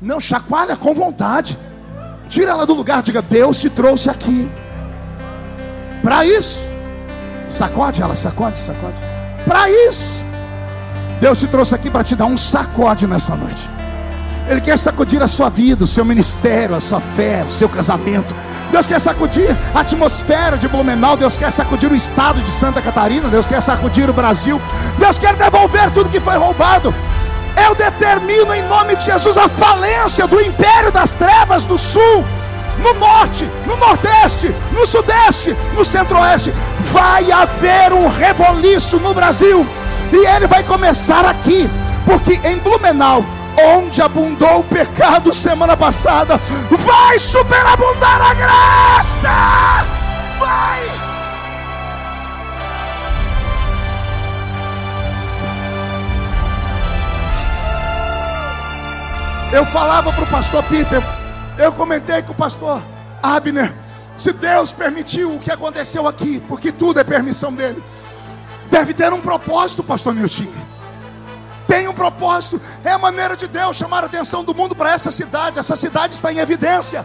[0.00, 1.58] Não, chacoalha com vontade.
[2.28, 4.50] Tira ela do lugar, diga: Deus te trouxe aqui
[6.02, 6.64] para isso.
[7.48, 8.96] Sacode ela, sacode, sacode.
[9.46, 10.24] Para isso,
[11.20, 13.76] Deus te trouxe aqui para te dar um sacode nessa noite.
[14.48, 18.34] Ele quer sacudir a sua vida, o seu ministério, a sua fé, o seu casamento.
[18.70, 21.16] Deus quer sacudir a atmosfera de Blumenau.
[21.16, 23.28] Deus quer sacudir o estado de Santa Catarina.
[23.28, 24.60] Deus quer sacudir o Brasil.
[24.98, 26.94] Deus quer devolver tudo que foi roubado.
[27.64, 32.24] Eu determino em nome de Jesus a falência do império das trevas do sul
[32.78, 36.52] no norte, no nordeste, no sudeste, no centro-oeste.
[36.80, 39.66] Vai haver um reboliço no Brasil.
[40.12, 41.68] E ele vai começar aqui,
[42.04, 43.24] porque em Blumenau,
[43.58, 46.40] onde abundou o pecado semana passada,
[46.70, 49.86] vai superabundar a graça.
[50.38, 51.05] Vai!
[59.52, 61.00] Eu falava para o pastor Peter,
[61.56, 62.82] eu comentei com o pastor
[63.22, 63.72] Abner.
[64.16, 67.82] Se Deus permitiu o que aconteceu aqui, porque tudo é permissão dele,
[68.70, 70.46] deve ter um propósito, pastor Nilton.
[71.68, 75.10] tem um propósito, é a maneira de Deus chamar a atenção do mundo para essa
[75.10, 75.58] cidade.
[75.58, 77.04] Essa cidade está em evidência.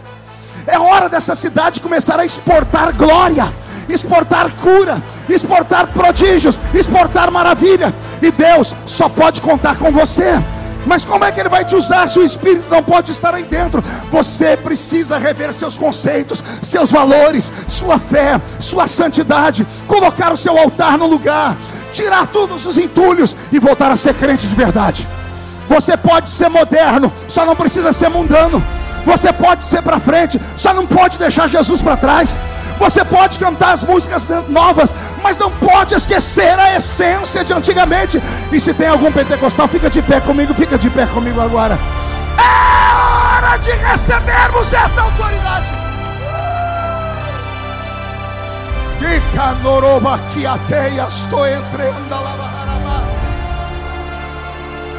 [0.66, 3.52] É hora dessa cidade começar a exportar glória,
[3.88, 7.94] exportar cura, exportar prodígios, exportar maravilha.
[8.20, 10.42] E Deus só pode contar com você.
[10.86, 13.44] Mas como é que ele vai te usar se o Espírito não pode estar aí
[13.44, 13.82] dentro?
[14.10, 20.98] Você precisa rever seus conceitos, seus valores, sua fé, sua santidade, colocar o seu altar
[20.98, 21.56] no lugar,
[21.92, 25.06] tirar todos os entulhos e voltar a ser crente de verdade.
[25.68, 28.62] Você pode ser moderno, só não precisa ser mundano.
[29.04, 32.36] Você pode ser para frente, só não pode deixar Jesus para trás.
[32.82, 38.20] Você pode cantar as músicas novas, mas não pode esquecer a essência de antigamente.
[38.50, 41.78] E se tem algum pentecostal, fica de pé comigo, fica de pé comigo agora.
[42.36, 45.66] É hora de recebermos esta autoridade.
[48.98, 52.52] Fica noroba que até estou entrando lá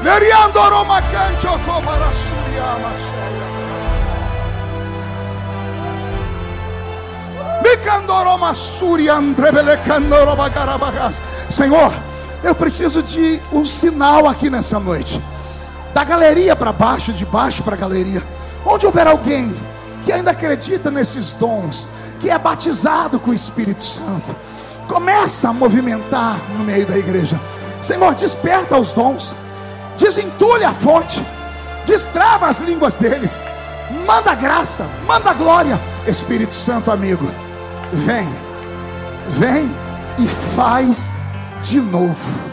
[0.03, 3.12] Neriando Roma canto para suriama.
[11.49, 11.93] Senhor,
[12.43, 15.22] eu preciso de um sinal aqui nessa noite.
[15.93, 18.22] Da galeria para baixo, de baixo para a galeria.
[18.66, 19.55] Onde houver alguém
[20.03, 21.88] que ainda acredita nesses dons,
[22.20, 24.36] que é batizado com o Espírito Santo,
[24.88, 27.39] começa a movimentar no meio da igreja.
[27.82, 29.36] Senhor, desperta os dons,
[29.97, 31.26] desentulha a fonte,
[31.86, 33.41] destrava as línguas deles,
[34.05, 35.80] manda graça, manda glória.
[36.05, 37.30] Espírito Santo, amigo
[37.95, 38.27] Vem,
[39.29, 39.71] vem
[40.17, 41.11] e faz
[41.61, 42.43] de novo.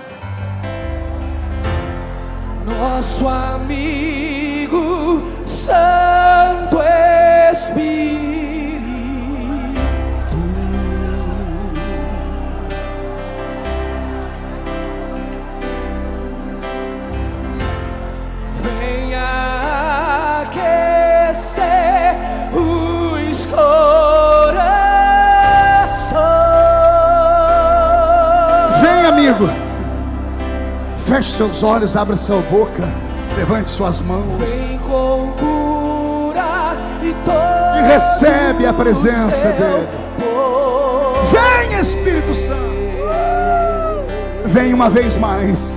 [2.66, 6.76] Nosso amigo Santo
[7.50, 8.19] Espírito.
[31.10, 32.84] Feche seus olhos, abra sua boca,
[33.36, 34.38] levante suas mãos.
[34.38, 39.88] Vem com cura e, e recebe a presença dele.
[41.26, 42.60] Vem, Espírito Santo.
[44.44, 45.76] Vem uma vez mais.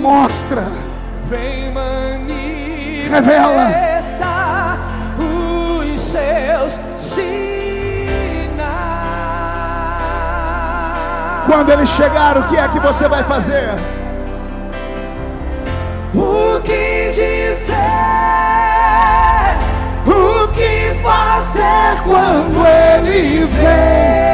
[0.00, 0.64] Mostra.
[1.28, 1.70] Vem
[3.10, 3.68] Revela
[5.92, 6.80] os seus
[11.48, 13.70] Quando ele chegar, o que é que você vai fazer?
[16.14, 17.74] O que dizer?
[20.06, 24.28] O que fazer quando ele vem?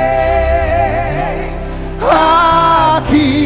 [2.96, 3.44] Aqui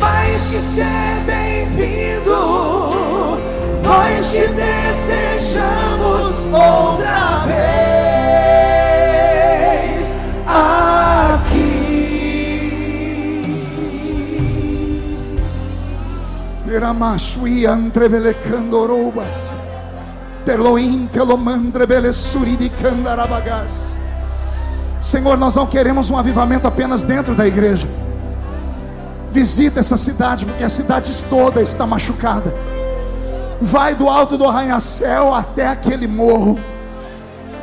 [0.00, 2.32] vai te ser bem-vindo.
[3.84, 7.91] Nós te desejamos outra vez.
[25.00, 27.88] Senhor, nós não queremos um avivamento apenas dentro da igreja.
[29.30, 32.54] Visita essa cidade, porque a cidade toda está machucada.
[33.60, 36.58] Vai do alto do arranha-céu até aquele morro.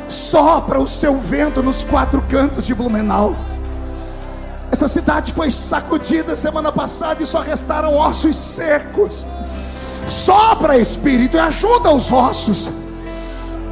[0.08, 3.49] Sopra o seu vento nos quatro cantos de Blumenau
[4.70, 9.26] essa cidade foi sacudida semana passada e só restaram ossos secos.
[10.06, 12.70] Sopra Espírito e ajuda os ossos.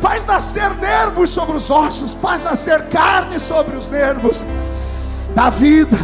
[0.00, 4.44] Faz nascer nervos sobre os ossos, faz nascer carne sobre os nervos.
[5.34, 5.96] Dá vida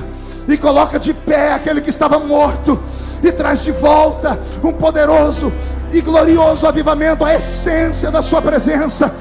[0.47, 2.81] e coloca de pé aquele que estava morto
[3.23, 5.53] e traz de volta um poderoso
[5.93, 9.13] e glorioso avivamento, a essência da sua presença.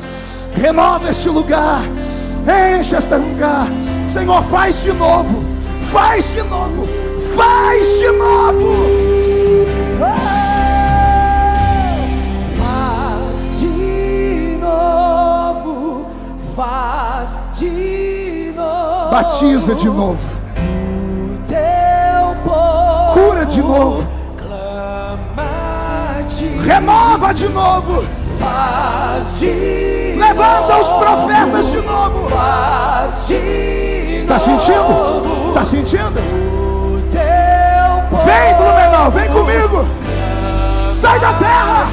[0.54, 1.82] Renova este lugar,
[2.80, 3.68] enche este lugar.
[4.08, 5.53] Senhor, faz de novo
[5.94, 6.88] Faz de novo,
[7.36, 8.74] faz de novo.
[12.58, 16.08] Faz de novo,
[16.56, 19.12] faz de novo.
[19.12, 20.18] Batiza de novo.
[22.44, 24.08] Povo Cura de novo.
[26.66, 28.04] Renova de novo.
[28.39, 32.30] Faz de Levanta os profetas de novo.
[32.32, 33.93] Faz de
[34.36, 35.50] Está sentindo?
[35.50, 36.20] Está sentindo?
[38.26, 39.88] Vem, Blumenau, vem comigo.
[40.90, 41.92] Sai da terra.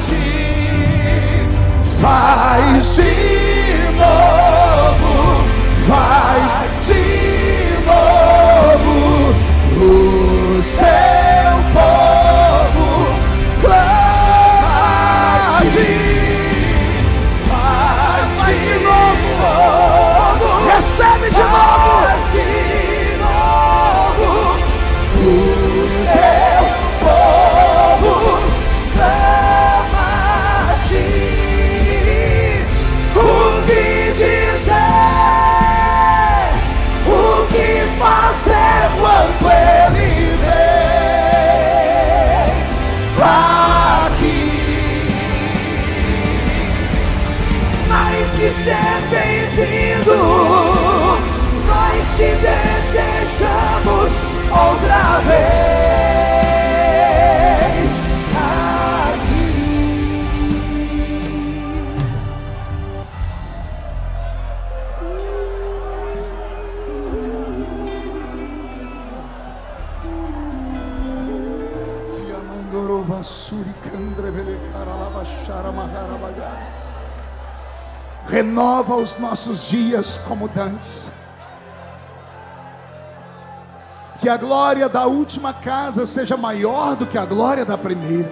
[2.01, 5.45] Faz de novo,
[5.87, 7.20] faz de novo.
[79.71, 81.11] Dias como dantes.
[84.21, 88.31] Que a glória da última casa seja maior do que a glória da primeira.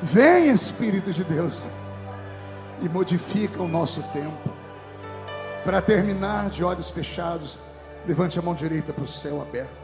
[0.00, 1.68] Vem, Espírito de Deus,
[2.80, 4.48] e modifica o nosso tempo.
[5.64, 7.58] Para terminar de olhos fechados,
[8.06, 9.76] levante a mão direita para o céu aberto.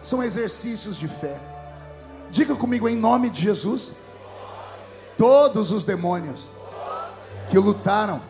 [0.00, 1.36] São exercícios de fé.
[2.30, 3.94] Diga comigo em nome de Jesus.
[5.18, 6.48] Todos os demônios
[7.50, 8.20] que lutaram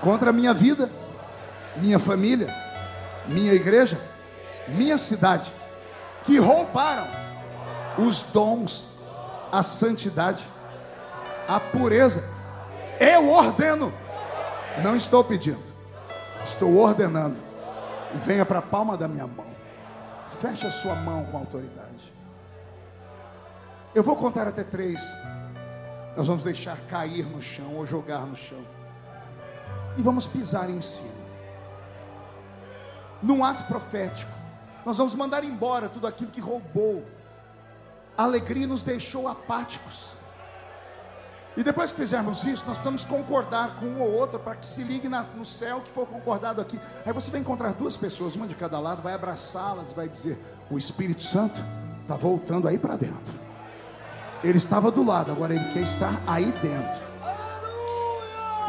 [0.00, 0.90] contra a minha vida,
[1.76, 2.54] minha família,
[3.26, 4.00] minha igreja,
[4.68, 5.52] minha cidade,
[6.24, 7.06] que roubaram
[7.98, 8.88] os dons,
[9.50, 10.46] a santidade,
[11.46, 12.22] a pureza.
[13.00, 13.92] Eu ordeno,
[14.82, 15.62] não estou pedindo,
[16.44, 17.40] estou ordenando.
[18.14, 19.46] Venha para a palma da minha mão,
[20.40, 22.12] feche a sua mão com autoridade.
[23.94, 25.02] Eu vou contar até três.
[26.16, 28.77] Nós vamos deixar cair no chão ou jogar no chão.
[29.98, 31.18] E vamos pisar em cima.
[33.20, 34.30] Num ato profético,
[34.86, 37.04] nós vamos mandar embora tudo aquilo que roubou.
[38.16, 40.12] A alegria nos deixou apáticos.
[41.56, 44.84] E depois que fizermos isso, nós precisamos concordar com um ou outro para que se
[44.84, 46.78] ligue na, no céu que for concordado aqui.
[47.04, 50.40] Aí você vai encontrar duas pessoas, uma de cada lado, vai abraçá-las, vai dizer:
[50.70, 51.60] O Espírito Santo
[52.02, 53.34] está voltando aí para dentro.
[54.44, 56.97] Ele estava do lado, agora ele quer estar aí dentro.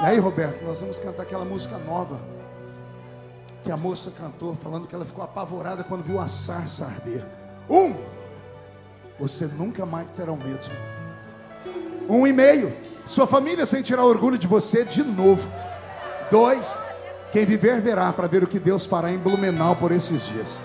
[0.01, 2.17] E aí, Roberto, nós vamos cantar aquela música nova
[3.63, 7.25] que a moça cantou, falando que ela ficou apavorada quando viu a sarça arder.
[7.69, 7.93] Um,
[9.19, 10.73] você nunca mais será o mesmo.
[12.07, 12.73] Um e meio,
[13.05, 15.49] sua família sentirá orgulho de você de novo.
[16.31, 16.79] Dois,
[17.33, 20.61] quem viver verá para ver o que Deus fará em Blumenau por esses dias.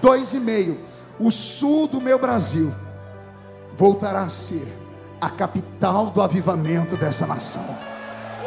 [0.00, 0.78] Dois e meio,
[1.18, 2.72] o sul do meu Brasil
[3.74, 4.66] voltará a ser
[5.20, 7.91] a capital do avivamento dessa nação.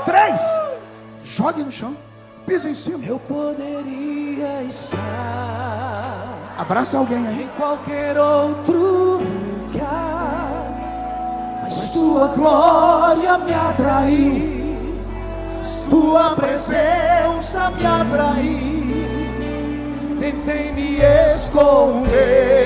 [0.06, 0.42] Três,
[1.24, 1.98] jogue no chão,
[2.46, 3.04] pisa em cima.
[3.06, 6.36] Eu poderia estar.
[6.58, 7.44] Abraça alguém aí.
[7.44, 10.70] Em qualquer outro lugar,
[11.64, 14.56] mas tua glória me atraiu.
[15.90, 18.76] Tua presença me atraiu.
[20.20, 21.00] Tentei me
[21.34, 22.66] esconder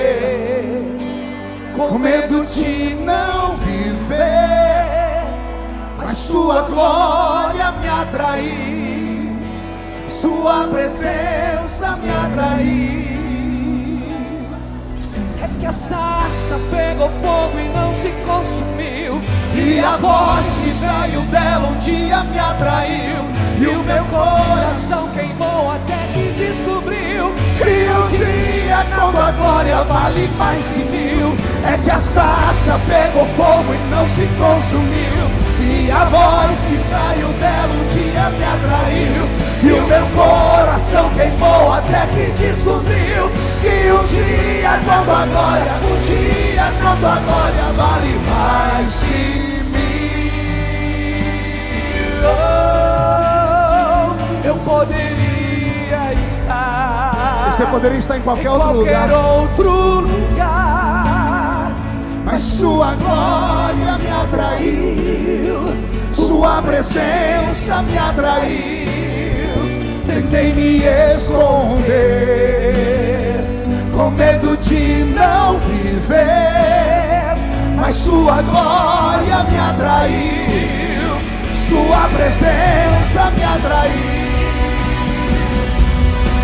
[1.76, 4.69] com medo de não viver,
[6.10, 9.36] mas tua glória me atraiu,
[10.08, 13.10] sua presença me atraiu.
[15.40, 19.22] É que a sarça pegou fogo e não se consumiu,
[19.54, 23.40] e a voz que saiu dela um dia me atraiu.
[23.60, 30.28] E o meu coração queimou até que descobriu que um dia quando a glória vale
[30.38, 35.28] mais que mil É que a sarça pegou fogo e não se consumiu
[35.60, 39.28] E a voz que saiu dela um dia me atraiu
[39.62, 46.00] E o meu coração queimou até que descobriu Que um dia quando a glória, um
[46.00, 49.39] dia quando a glória vale mais que
[52.24, 53.30] oh
[54.46, 57.50] eu poderia estar.
[57.50, 59.12] Você poderia estar em qualquer, em outro qualquer lugar.
[59.12, 61.72] outro lugar.
[62.24, 65.76] Mas sua glória me atraiu,
[66.12, 68.80] sua presença me atraiu.
[70.06, 70.82] Tentei me
[71.14, 71.84] esconder,
[73.92, 77.36] com medo de não viver.
[77.76, 80.79] Mas sua glória me atraiu,
[81.70, 84.20] sua presença me atraiu.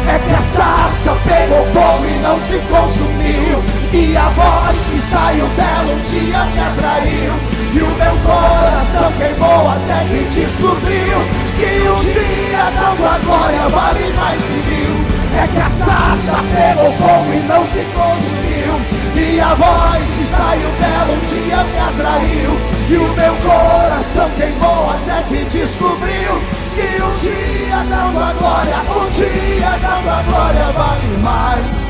[0.09, 3.59] É que a sarça pegou fogo e não se consumiu.
[3.93, 7.33] E a voz que saiu dela um dia me atraiu.
[7.75, 11.19] E o meu coração queimou até que descobriu
[11.59, 15.43] Que um dia dando a glória vale mais que mil.
[15.43, 20.71] É que a sarça pegou fogo e não se consumiu E a voz que saiu
[20.73, 22.51] dela um dia me atraiu
[22.91, 26.33] E o meu coração queimou até que descobriu
[26.75, 31.87] Que um dia dando a glória, um dia dando a glória vale mais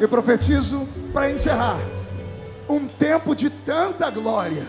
[0.00, 1.78] Eu profetizo para encerrar
[2.68, 4.66] um tempo de tanta glória.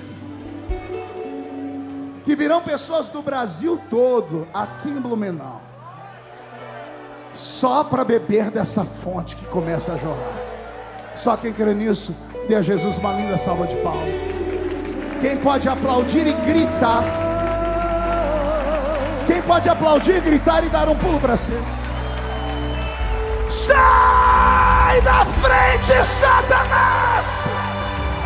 [2.23, 5.72] Que virão pessoas do Brasil todo aqui em Blumenau.
[7.33, 10.33] Só para beber dessa fonte que começa a jorrar.
[11.15, 12.15] Só quem crê nisso,
[12.47, 14.27] dê a Jesus uma linda salva de palmas.
[15.19, 17.03] Quem pode aplaudir e gritar?
[19.25, 21.65] Quem pode aplaudir, gritar e dar um pulo para cima?
[23.49, 27.27] Sai da frente, Satanás!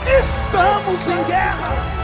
[0.07, 1.96] Estamos em guerra.